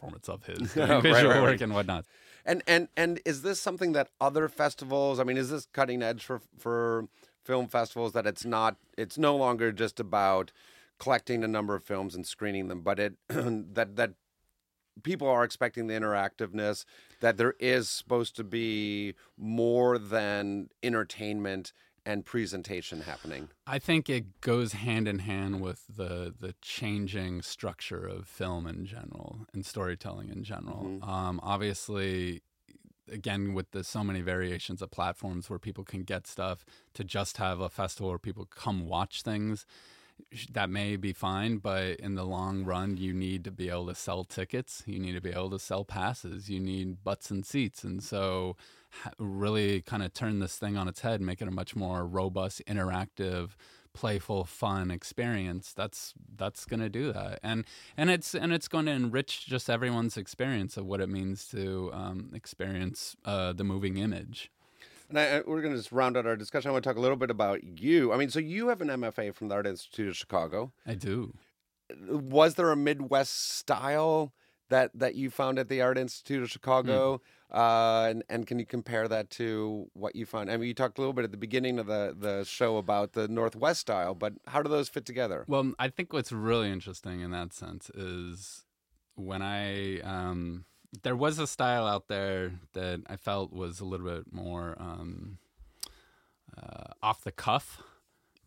performance 0.03 0.29
of 0.29 0.45
his 0.45 0.59
visual 0.75 1.13
right, 1.13 1.25
work 1.25 1.51
right. 1.51 1.61
and 1.61 1.75
whatnot. 1.75 2.05
And 2.45 2.63
and 2.67 2.89
and 2.97 3.21
is 3.25 3.43
this 3.43 3.61
something 3.61 3.93
that 3.93 4.09
other 4.21 4.49
festivals? 4.49 5.21
I 5.21 5.25
mean, 5.25 5.37
is 5.37 5.51
this 5.51 5.67
cutting 5.73 6.03
edge 6.03 6.25
for 6.25 6.41
for 6.59 7.07
film 7.45 7.69
festivals? 7.69 8.13
That 8.13 8.27
it's 8.27 8.45
not. 8.45 8.77
It's 8.99 9.17
no 9.17 9.37
longer 9.37 9.71
just 9.73 10.01
about 10.01 10.51
collecting 10.99 11.45
a 11.45 11.49
number 11.49 11.75
of 11.75 11.85
films 11.85 12.15
and 12.15 12.27
screening 12.27 12.69
them, 12.69 12.81
but 12.83 12.99
it 12.99 13.15
that 13.29 13.97
that 13.97 14.15
people 15.03 15.29
are 15.29 15.45
expecting 15.45 15.87
the 15.87 15.95
interactiveness. 15.95 16.85
That 17.21 17.37
there 17.37 17.55
is 17.61 17.89
supposed 17.89 18.35
to 18.37 18.45
be 18.45 19.15
more 19.39 19.97
than 19.99 20.69
entertainment 20.83 21.73
and 22.05 22.25
presentation 22.25 23.03
happening. 23.03 23.49
I 23.67 23.79
think 23.79 24.11
it 24.11 24.41
goes 24.41 24.73
hand 24.73 25.07
in 25.07 25.21
hand 25.21 25.61
with 25.61 25.85
the 25.89 26.35
the 26.39 26.55
changing 26.61 27.43
structure 27.43 28.07
of 28.07 28.27
film 28.27 28.67
in 28.67 28.87
general 28.87 29.47
and 29.53 29.65
storytelling 29.65 30.29
in 30.29 30.43
general. 30.43 30.99
Um, 31.03 31.41
obviously, 31.43 32.43
again, 33.11 33.55
with 33.55 33.71
the 33.71 33.85
so 33.85 34.03
many 34.03 34.21
variations 34.21 34.83
of 34.83 34.91
platforms 34.91 35.49
where 35.49 35.59
people 35.59 35.85
can 35.85 36.03
get 36.03 36.27
stuff 36.27 36.65
to 36.95 37.05
just 37.05 37.37
have 37.37 37.61
a 37.61 37.69
festival 37.69 38.09
where 38.11 38.19
people 38.19 38.47
come 38.47 38.87
watch 38.87 39.23
things. 39.23 39.67
that 40.53 40.71
may 40.71 40.97
be 40.97 41.13
fine, 41.13 41.57
but 41.59 41.97
in 41.97 42.15
the 42.15 42.25
long 42.25 42.65
run, 42.65 42.97
you 42.97 43.13
need 43.13 43.45
to 43.45 43.51
be 43.51 43.69
able 43.69 43.87
to 43.87 43.95
sell 43.95 44.25
tickets. 44.25 44.83
You 44.87 44.99
need 44.99 45.13
to 45.13 45.21
be 45.21 45.31
able 45.31 45.51
to 45.51 45.59
sell 45.59 45.85
passes. 45.85 46.49
You 46.49 46.61
need 46.61 47.03
butts 47.03 47.31
and 47.31 47.45
seats. 47.45 47.83
And 47.83 48.03
so, 48.03 48.57
really 49.19 49.81
kind 49.83 50.03
of 50.03 50.13
turn 50.13 50.39
this 50.39 50.57
thing 50.57 50.77
on 50.77 50.89
its 50.89 51.01
head, 51.01 51.21
make 51.21 51.41
it 51.41 51.49
a 51.49 51.51
much 51.51 51.75
more 51.77 52.07
robust, 52.07 52.63
interactive, 52.67 53.51
playful, 53.93 54.45
fun 54.45 54.91
experience. 54.91 55.73
That's 55.73 56.15
that's 56.37 56.65
going 56.65 56.81
to 56.81 56.89
do 56.89 57.13
that, 57.13 57.41
and 57.43 57.65
and 57.97 58.11
it's 58.11 58.35
and 58.35 58.53
it's 58.53 58.69
going 58.69 58.87
to 58.87 58.93
enrich 58.93 59.47
just 59.47 59.69
everyone's 59.69 60.17
experience 60.17 60.77
of 60.77 60.87
what 60.87 61.01
it 61.01 61.09
means 61.09 61.47
to 61.49 61.91
um, 61.93 62.31
experience 62.35 63.17
uh, 63.25 63.53
the 63.53 63.65
moving 63.65 63.97
image. 63.97 64.51
And 65.09 65.19
I, 65.19 65.43
we're 65.47 65.61
going 65.61 65.75
to 65.75 65.79
just 65.79 65.93
round 65.93 66.17
out 66.17 66.27
our 66.27 66.37
discussion. 66.37 66.71
I 66.71 66.73
want 66.73 66.85
to 66.85 66.91
talk 66.91 66.97
a 66.97 67.01
little 67.01 67.19
bit 67.19 67.31
about 67.31 67.63
you. 67.65 68.13
I 68.13 68.17
mean, 68.17 68.31
so 68.31 68.39
you 68.39 68.69
have 68.69 68.81
an 68.81 68.89
MFA 68.89 69.35
from 69.35 69.49
the 69.49 69.55
Art 69.57 69.67
Institute 69.67 70.09
of 70.09 70.17
Chicago. 70.17 70.73
I 70.87 70.95
do. 70.95 71.35
Was 72.09 72.55
there 72.55 72.71
a 72.71 72.77
Midwest 72.77 73.59
style 73.59 74.33
that 74.71 74.91
that 74.95 75.15
you 75.15 75.29
found 75.29 75.59
at 75.59 75.69
the 75.69 75.83
Art 75.83 75.99
Institute 75.99 76.43
of 76.43 76.51
Chicago? 76.51 77.21
Uh, 77.53 78.07
and 78.09 78.25
and 78.31 78.47
can 78.47 78.59
you 78.59 78.65
compare 78.65 79.07
that 79.09 79.29
to 79.29 79.91
what 79.93 80.17
you 80.17 80.25
found? 80.25 80.51
I 80.51 80.57
mean, 80.57 80.69
you 80.69 80.75
talked 80.75 80.97
a 80.97 81.01
little 81.03 81.13
bit 81.13 81.25
at 81.25 81.33
the 81.33 81.37
beginning 81.37 81.79
of 81.79 81.87
the 81.87 82.17
the 82.19 82.45
show 82.45 82.79
about 82.79 83.13
the 83.13 83.29
Northwest 83.29 83.81
style, 83.81 84.15
but 84.15 84.33
how 84.47 84.63
do 84.63 84.71
those 84.71 84.89
fit 84.89 85.05
together? 85.05 85.45
Well, 85.47 85.73
I 85.79 85.89
think 85.89 86.13
what's 86.13 86.33
really 86.33 86.71
interesting 86.71 87.21
in 87.21 87.31
that 87.33 87.53
sense 87.53 87.91
is 87.91 88.65
when 89.17 89.43
I 89.43 90.01
um, 90.01 90.65
there 91.03 91.17
was 91.17 91.39
a 91.39 91.47
style 91.47 91.87
out 91.87 92.09
there 92.09 92.53
that 92.73 93.03
I 93.07 93.17
felt 93.17 93.53
was 93.53 93.81
a 93.81 93.85
little 93.85 94.07
bit 94.07 94.33
more 94.33 94.77
um, 94.79 95.39
uh, 96.57 96.93
off 97.03 97.23
the 97.23 97.33
cuff, 97.33 97.83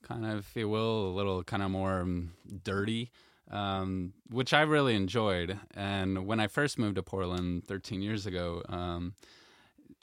kind 0.04 0.26
of, 0.26 0.40
if 0.40 0.56
you 0.56 0.70
will, 0.70 1.08
a 1.10 1.14
little 1.14 1.44
kind 1.44 1.64
of 1.64 1.72
more 1.72 2.02
um, 2.02 2.34
dirty, 2.64 3.12
um, 3.52 4.14
which 4.30 4.54
I 4.54 4.62
really 4.62 4.96
enjoyed. 4.96 5.60
And 5.74 6.26
when 6.26 6.40
I 6.40 6.48
first 6.48 6.80
moved 6.80 6.96
to 6.96 7.04
Portland 7.04 7.66
13 7.66 8.02
years 8.02 8.26
ago, 8.26 8.64
um, 8.70 9.14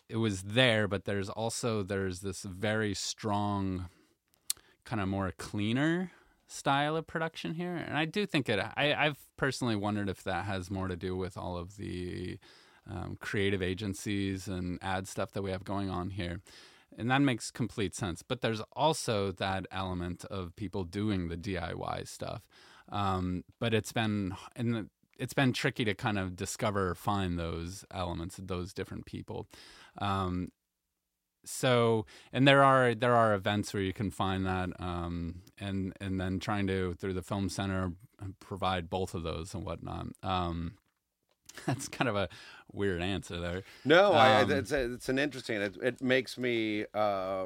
it 0.09 0.17
was 0.17 0.43
there, 0.43 0.89
but 0.89 1.05
there's 1.05 1.29
also 1.29 1.83
there's 1.83 2.21
this 2.21 2.43
very 2.43 2.95
strong, 2.95 3.87
kind 4.85 5.01
of 5.01 5.09
more 5.09 5.33
cleaner 5.37 6.13
style 6.47 6.97
of 6.97 7.07
production 7.07 7.55
here, 7.55 7.75
and 7.75 7.97
I 7.97 8.05
do 8.05 8.27
think 8.27 8.49
it. 8.49 8.59
I, 8.59 8.93
I've 8.93 9.19
personally 9.39 9.75
wondered 9.75 10.11
if 10.11 10.23
that 10.25 10.45
has 10.45 10.71
more 10.71 10.87
to 10.87 10.97
do 10.97 11.17
with 11.17 11.39
all 11.39 11.57
of 11.57 11.79
the 11.79 12.39
um, 12.91 13.17
creative 13.21 13.63
agencies 13.63 14.49
and 14.49 14.79
ad 14.83 15.09
stuff 15.09 15.33
that 15.33 15.43
we 15.43 15.51
have 15.51 15.65
going 15.65 15.89
on 15.89 16.11
here. 16.11 16.41
And 16.99 17.11
that 17.11 17.23
makes 17.23 17.51
complete 17.51 17.95
sense. 17.95 18.23
But 18.23 18.43
there's 18.43 18.61
also 18.73 19.33
that 19.33 19.67
element 19.71 20.25
of 20.27 20.55
people 20.57 20.85
doing 20.85 21.29
the 21.29 21.37
DIY 21.37 22.07
stuff. 22.07 22.43
Um, 22.93 23.43
but 23.59 23.75
it's 23.75 23.93
been 23.93 24.37
and 24.55 24.89
it's 25.19 25.35
been 25.35 25.53
tricky 25.53 25.85
to 25.85 25.95
kind 25.95 26.19
of 26.19 26.37
discover, 26.37 26.95
find 26.95 27.39
those 27.39 27.85
elements, 27.91 28.39
of 28.39 28.47
those 28.49 28.73
different 28.73 29.07
people. 29.07 29.49
Um, 29.99 30.53
so 31.45 32.07
and 32.33 32.47
there 32.47 32.63
are 32.63 32.95
there 32.95 33.15
are 33.15 33.35
events 33.35 33.75
where 33.75 33.83
you 33.83 33.93
can 33.93 34.11
find 34.11 34.47
that 34.47 34.71
um, 34.79 35.43
and 35.59 35.93
and 36.01 36.21
then 36.21 36.39
trying 36.39 36.67
to 36.69 36.95
through 36.95 37.15
the 37.15 37.23
film 37.23 37.49
center 37.49 37.93
provide 38.39 38.89
both 38.89 39.15
of 39.15 39.25
those 39.25 39.53
and 39.55 39.65
whatnot 39.65 40.07
um, 40.23 40.75
that's 41.67 41.89
kind 41.89 42.09
of 42.09 42.15
a 42.15 42.29
weird 42.73 43.03
answer 43.03 43.41
there 43.41 43.63
No, 43.85 44.13
I, 44.13 44.43
Um, 44.43 44.51
it's 44.53 44.73
it's 44.73 45.09
an 45.09 45.19
interesting. 45.19 45.61
It, 45.61 45.77
it 45.83 46.03
makes 46.03 46.39
me, 46.39 46.87
uh, 46.95 47.45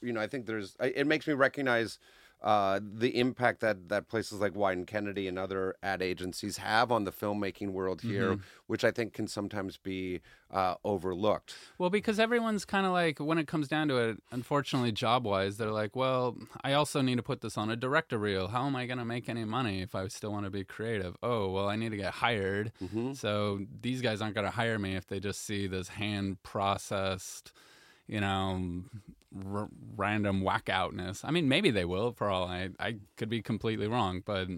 you 0.00 0.12
know, 0.12 0.20
I 0.20 0.26
think 0.26 0.46
there's. 0.46 0.76
It 0.80 1.06
makes 1.06 1.26
me 1.26 1.34
recognize 1.34 1.98
uh, 2.42 2.80
the 2.82 3.18
impact 3.18 3.60
that 3.60 3.88
that 3.90 4.08
places 4.08 4.40
like 4.40 4.54
Wieden 4.54 4.86
Kennedy 4.86 5.28
and 5.28 5.38
other 5.38 5.76
ad 5.82 6.00
agencies 6.00 6.56
have 6.56 6.90
on 6.90 7.04
the 7.04 7.12
filmmaking 7.12 7.72
world 7.72 8.00
here, 8.00 8.32
Mm-hmm. 8.32 8.42
which 8.66 8.82
I 8.84 8.90
think 8.90 9.12
can 9.12 9.28
sometimes 9.28 9.76
be 9.76 10.20
uh, 10.50 10.74
overlooked. 10.84 11.54
Well, 11.78 11.90
because 11.90 12.18
everyone's 12.18 12.64
kind 12.64 12.86
of 12.86 12.92
like, 12.92 13.18
when 13.20 13.38
it 13.38 13.46
comes 13.46 13.68
down 13.68 13.88
to 13.88 13.96
it, 13.98 14.22
unfortunately, 14.32 14.90
job 14.90 15.24
wise, 15.26 15.58
they're 15.58 15.70
like, 15.70 15.94
well, 15.94 16.36
I 16.64 16.72
also 16.72 17.02
need 17.02 17.16
to 17.16 17.22
put 17.22 17.40
this 17.42 17.56
on 17.58 17.70
a 17.70 17.76
director 17.76 18.18
reel. 18.18 18.48
How 18.48 18.66
am 18.66 18.74
I 18.74 18.86
going 18.86 18.98
to 18.98 19.04
make 19.04 19.28
any 19.28 19.44
money 19.44 19.82
if 19.82 19.94
I 19.94 20.08
still 20.08 20.32
want 20.32 20.46
to 20.46 20.50
be 20.50 20.64
creative? 20.64 21.16
Oh, 21.22 21.50
well, 21.50 21.68
I 21.68 21.76
need 21.76 21.90
to 21.90 21.96
get 21.96 22.14
hired. 22.14 22.72
So 23.14 23.60
these 23.80 24.00
guys 24.00 24.20
aren't 24.22 24.34
going 24.34 24.46
to 24.46 24.50
hire 24.50 24.78
me 24.78 24.96
if 24.96 25.06
they 25.06 25.20
just 25.20 25.44
see 25.44 25.66
this 25.66 25.88
hand 25.88 26.42
processed, 26.42 27.52
you 28.08 28.20
know, 28.20 28.82
r- 29.46 29.68
random 29.96 30.42
whack 30.42 30.68
outness. 30.68 31.24
I 31.24 31.30
mean, 31.30 31.48
maybe 31.48 31.70
they 31.70 31.84
will 31.84 32.12
for 32.12 32.28
all 32.28 32.44
I, 32.46 32.70
I 32.78 32.96
could 33.16 33.28
be 33.28 33.42
completely 33.42 33.86
wrong, 33.86 34.22
but 34.24 34.48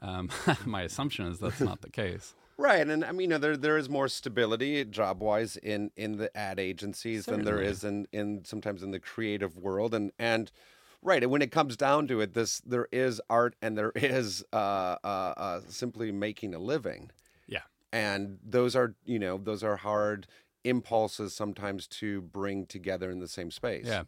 um, 0.00 0.30
my 0.64 0.82
assumption 0.82 1.26
is 1.26 1.38
that's 1.38 1.60
not 1.60 1.80
the 1.82 1.90
case. 1.90 2.34
Right, 2.58 2.86
and 2.86 3.02
I 3.04 3.10
mean, 3.12 3.22
you 3.22 3.28
know, 3.28 3.38
there 3.38 3.56
there 3.56 3.78
is 3.78 3.88
more 3.88 4.06
stability 4.08 4.84
job 4.84 5.20
wise 5.20 5.56
in 5.56 5.90
in 5.96 6.18
the 6.18 6.30
ad 6.36 6.60
agencies 6.60 7.24
than 7.24 7.44
there 7.44 7.60
is 7.62 7.82
in 7.82 8.06
in 8.12 8.44
sometimes 8.44 8.82
in 8.82 8.90
the 8.92 9.00
creative 9.00 9.56
world, 9.56 9.94
and 9.94 10.12
and 10.18 10.52
right, 11.00 11.22
and 11.22 11.32
when 11.32 11.40
it 11.42 11.50
comes 11.50 11.76
down 11.78 12.06
to 12.08 12.20
it, 12.20 12.34
this 12.34 12.60
there 12.60 12.88
is 12.92 13.20
art 13.30 13.56
and 13.62 13.76
there 13.76 13.90
is 13.96 14.44
uh, 14.52 14.96
uh, 15.02 15.06
uh, 15.36 15.60
simply 15.66 16.12
making 16.12 16.54
a 16.54 16.58
living, 16.58 17.10
Yeah. 17.48 17.62
and 17.90 18.38
those 18.44 18.76
are 18.76 18.94
you 19.04 19.18
know 19.18 19.38
those 19.38 19.64
are 19.64 19.76
hard 19.76 20.26
impulses 20.64 21.34
sometimes 21.34 21.86
to 21.86 22.22
bring 22.22 22.66
together 22.66 23.10
in 23.10 23.20
the 23.20 23.28
same 23.28 23.50
space. 23.50 23.86
Yeah. 23.86 24.04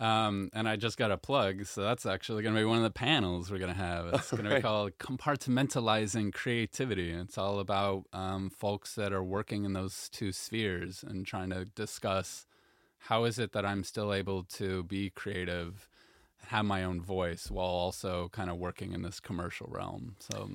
Um, 0.00 0.50
and 0.52 0.68
I 0.68 0.74
just 0.74 0.96
got 0.96 1.12
a 1.12 1.16
plug, 1.16 1.64
so 1.64 1.82
that's 1.82 2.06
actually 2.06 2.42
going 2.42 2.56
to 2.56 2.60
be 2.60 2.64
one 2.64 2.78
of 2.78 2.82
the 2.82 2.90
panels 2.90 3.50
we're 3.50 3.58
going 3.58 3.72
to 3.72 3.78
have. 3.78 4.06
It's 4.06 4.32
going 4.32 4.44
to 4.44 4.56
be 4.56 4.60
called 4.60 4.98
Compartmentalizing 4.98 6.32
Creativity. 6.32 7.12
It's 7.12 7.38
all 7.38 7.60
about 7.60 8.06
um, 8.12 8.50
folks 8.50 8.96
that 8.96 9.12
are 9.12 9.22
working 9.22 9.64
in 9.64 9.74
those 9.74 10.08
two 10.08 10.32
spheres 10.32 11.04
and 11.06 11.24
trying 11.24 11.50
to 11.50 11.66
discuss 11.66 12.46
how 12.98 13.24
is 13.24 13.38
it 13.38 13.52
that 13.52 13.64
I'm 13.64 13.84
still 13.84 14.12
able 14.12 14.42
to 14.44 14.82
be 14.84 15.10
creative, 15.10 15.88
have 16.46 16.64
my 16.64 16.82
own 16.82 17.00
voice, 17.00 17.50
while 17.50 17.66
also 17.66 18.28
kind 18.32 18.50
of 18.50 18.56
working 18.56 18.92
in 18.92 19.02
this 19.02 19.20
commercial 19.20 19.68
realm. 19.70 20.16
So, 20.18 20.50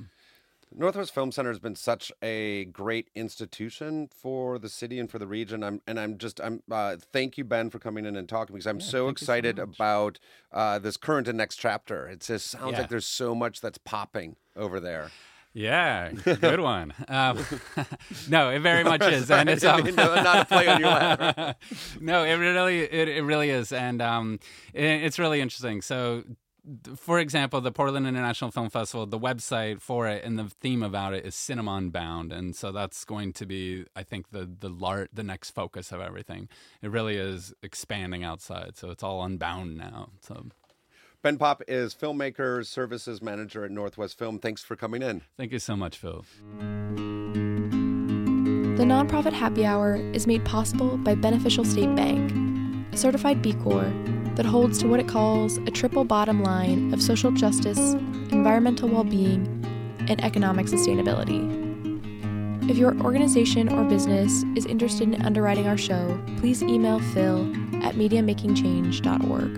Northwest 0.75 1.13
Film 1.13 1.32
Center 1.32 1.49
has 1.49 1.60
been 1.60 1.75
such 1.75 2.12
a 2.21 2.65
great 2.65 3.10
institution 3.15 4.10
for 4.13 4.60
the 4.60 4.69
city 4.69 4.99
and 4.99 5.10
for 5.10 5.17
the 5.17 5.27
region. 5.27 5.63
I'm 5.63 5.82
and 5.88 5.99
I'm 5.99 6.17
just 6.17 6.39
I'm 6.41 6.62
uh, 6.71 6.97
thank 7.13 7.38
you 7.38 7.43
Ben 7.45 7.69
for 7.69 7.80
coming 7.80 8.06
in 8.06 8.15
and 8.15 8.27
talking 8.27 8.53
because 8.56 8.67
I'm 8.67 8.82
so 8.82 8.89
so 8.89 9.10
excited 9.10 9.58
much. 9.58 9.75
about 9.75 10.19
uh, 10.51 10.80
this 10.80 10.97
current 10.97 11.27
and 11.27 11.38
next 11.38 11.56
chapter. 11.58 12.08
It 12.08 12.21
just 12.21 12.47
sounds 12.47 12.73
Yeah. 12.73 12.80
like 12.82 12.89
there's 12.89 13.06
so 13.06 13.34
much 13.34 13.62
that's 13.62 13.77
popping 13.77 14.36
over 14.56 14.80
there. 14.80 15.12
yeah, 15.53 16.12
good 16.12 16.60
one. 16.60 16.93
Um, 17.08 17.43
no, 18.30 18.49
it 18.49 18.60
very 18.60 18.84
much 18.84 19.01
is, 19.03 19.32
and 19.32 19.49
it's 19.49 19.63
um, 19.63 19.84
to- 19.84 19.91
not 19.93 20.39
to 20.39 20.45
play 20.45 20.67
on 20.67 20.80
your 20.82 20.89
lap. 20.89 21.60
no, 22.01 22.23
it 22.23 22.34
really 22.36 22.80
it, 22.82 23.08
it 23.08 23.23
really 23.23 23.49
is, 23.49 23.71
and 23.71 24.01
um, 24.01 24.39
it, 24.73 24.84
it's 24.84 25.17
really 25.17 25.39
interesting. 25.41 25.82
So, 25.82 26.23
for 26.95 27.19
example, 27.19 27.62
the 27.62 27.71
Portland 27.71 28.08
International 28.08 28.51
Film 28.51 28.69
Festival, 28.69 29.06
the 29.06 29.19
website 29.19 29.82
for 29.82 30.08
it 30.08 30.23
and 30.23 30.38
the 30.38 30.45
theme 30.45 30.84
about 30.84 31.13
it 31.13 31.25
is 31.25 31.36
Cinema 31.36 31.75
Unbound, 31.75 32.34
and 32.34 32.56
so 32.56 32.71
that's 32.71 33.06
going 33.06 33.34
to 33.34 33.45
be, 33.45 33.86
I 33.95 34.03
think, 34.03 34.32
the 34.32 34.49
the 34.60 34.69
lar- 34.69 35.08
the 35.13 35.23
next 35.23 35.51
focus 35.51 35.91
of 35.91 36.01
everything. 36.01 36.49
It 36.82 36.91
really 36.91 37.15
is 37.15 37.53
expanding 37.63 38.23
outside, 38.23 38.75
so 38.75 38.89
it's 38.89 39.03
all 39.03 39.23
unbound 39.23 39.77
now. 39.77 40.10
So, 40.21 40.47
Ben 41.21 41.38
Pop 41.38 41.62
is 41.67 41.95
filmmaker 41.95 42.65
services 42.65 43.21
manager 43.21 43.63
at 43.63 43.71
Northwest 43.71 44.17
Film. 44.17 44.39
Thanks 44.39 44.63
for 44.63 44.75
coming 44.75 45.01
in. 45.01 45.21
thank 45.38 45.51
you 45.51 45.60
so 45.60 45.75
much, 45.75 45.97
Phil. 45.97 46.25
The 48.77 48.84
nonprofit 48.84 49.34
happy 49.34 49.65
hour 49.65 49.95
is 49.95 50.27
made 50.27 50.45
possible 50.45 50.97
by 50.97 51.15
Beneficial 51.15 51.65
State 51.65 51.95
Bank, 51.95 52.32
a 52.93 52.97
certified 52.97 53.41
B 53.41 53.53
Corp 53.53 53.91
that 54.38 54.45
holds 54.45 54.78
to 54.78 54.88
what 54.88 55.00
it 55.00 55.08
calls 55.08 55.58
a 55.58 55.71
triple 55.71 56.06
bottom 56.06 56.43
line 56.43 56.93
of 56.93 57.02
social 57.02 57.32
justice, 57.32 57.93
environmental 58.32 58.88
well 58.88 59.04
being, 59.04 59.45
and 60.08 60.23
economic 60.23 60.67
sustainability. 60.67 61.65
If 62.69 62.78
your 62.78 62.95
organization 63.02 63.67
or 63.73 63.84
business 63.84 64.43
is 64.56 64.65
interested 64.65 65.12
in 65.13 65.26
underwriting 65.26 65.67
our 65.67 65.78
show, 65.78 66.19
please 66.38 66.62
email 66.62 67.00
phil 67.00 67.50
at 67.84 67.95
mediamakingchange.org. 67.95 69.56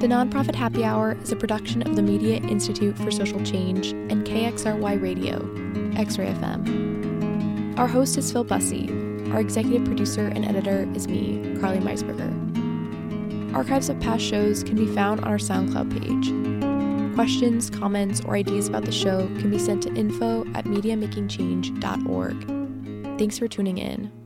The 0.00 0.06
Nonprofit 0.06 0.54
Happy 0.54 0.84
Hour 0.84 1.18
is 1.22 1.32
a 1.32 1.36
production 1.36 1.82
of 1.82 1.96
the 1.96 2.02
Media 2.02 2.36
Institute 2.36 2.96
for 2.96 3.10
Social 3.10 3.44
Change 3.44 3.88
and 3.88 4.24
KXRY 4.24 5.02
Radio, 5.02 5.38
X 6.00 6.18
Ray 6.18 6.32
FM. 6.32 7.76
Our 7.78 7.88
host 7.88 8.16
is 8.16 8.32
Phil 8.32 8.44
Busse. 8.44 9.32
Our 9.32 9.40
executive 9.40 9.84
producer 9.84 10.28
and 10.28 10.44
editor 10.44 10.88
is 10.94 11.06
me, 11.06 11.56
Carly 11.60 11.80
Meisberger. 11.80 12.37
Archives 13.54 13.88
of 13.88 13.98
past 14.00 14.22
shows 14.24 14.62
can 14.62 14.76
be 14.76 14.86
found 14.94 15.20
on 15.20 15.28
our 15.28 15.38
SoundCloud 15.38 15.90
page. 15.90 17.14
Questions, 17.14 17.70
comments, 17.70 18.20
or 18.20 18.36
ideas 18.36 18.68
about 18.68 18.84
the 18.84 18.92
show 18.92 19.26
can 19.38 19.48
be 19.50 19.58
sent 19.58 19.82
to 19.84 19.94
info 19.94 20.42
at 20.54 20.66
mediamakingchange.org. 20.66 23.18
Thanks 23.18 23.38
for 23.38 23.48
tuning 23.48 23.78
in. 23.78 24.17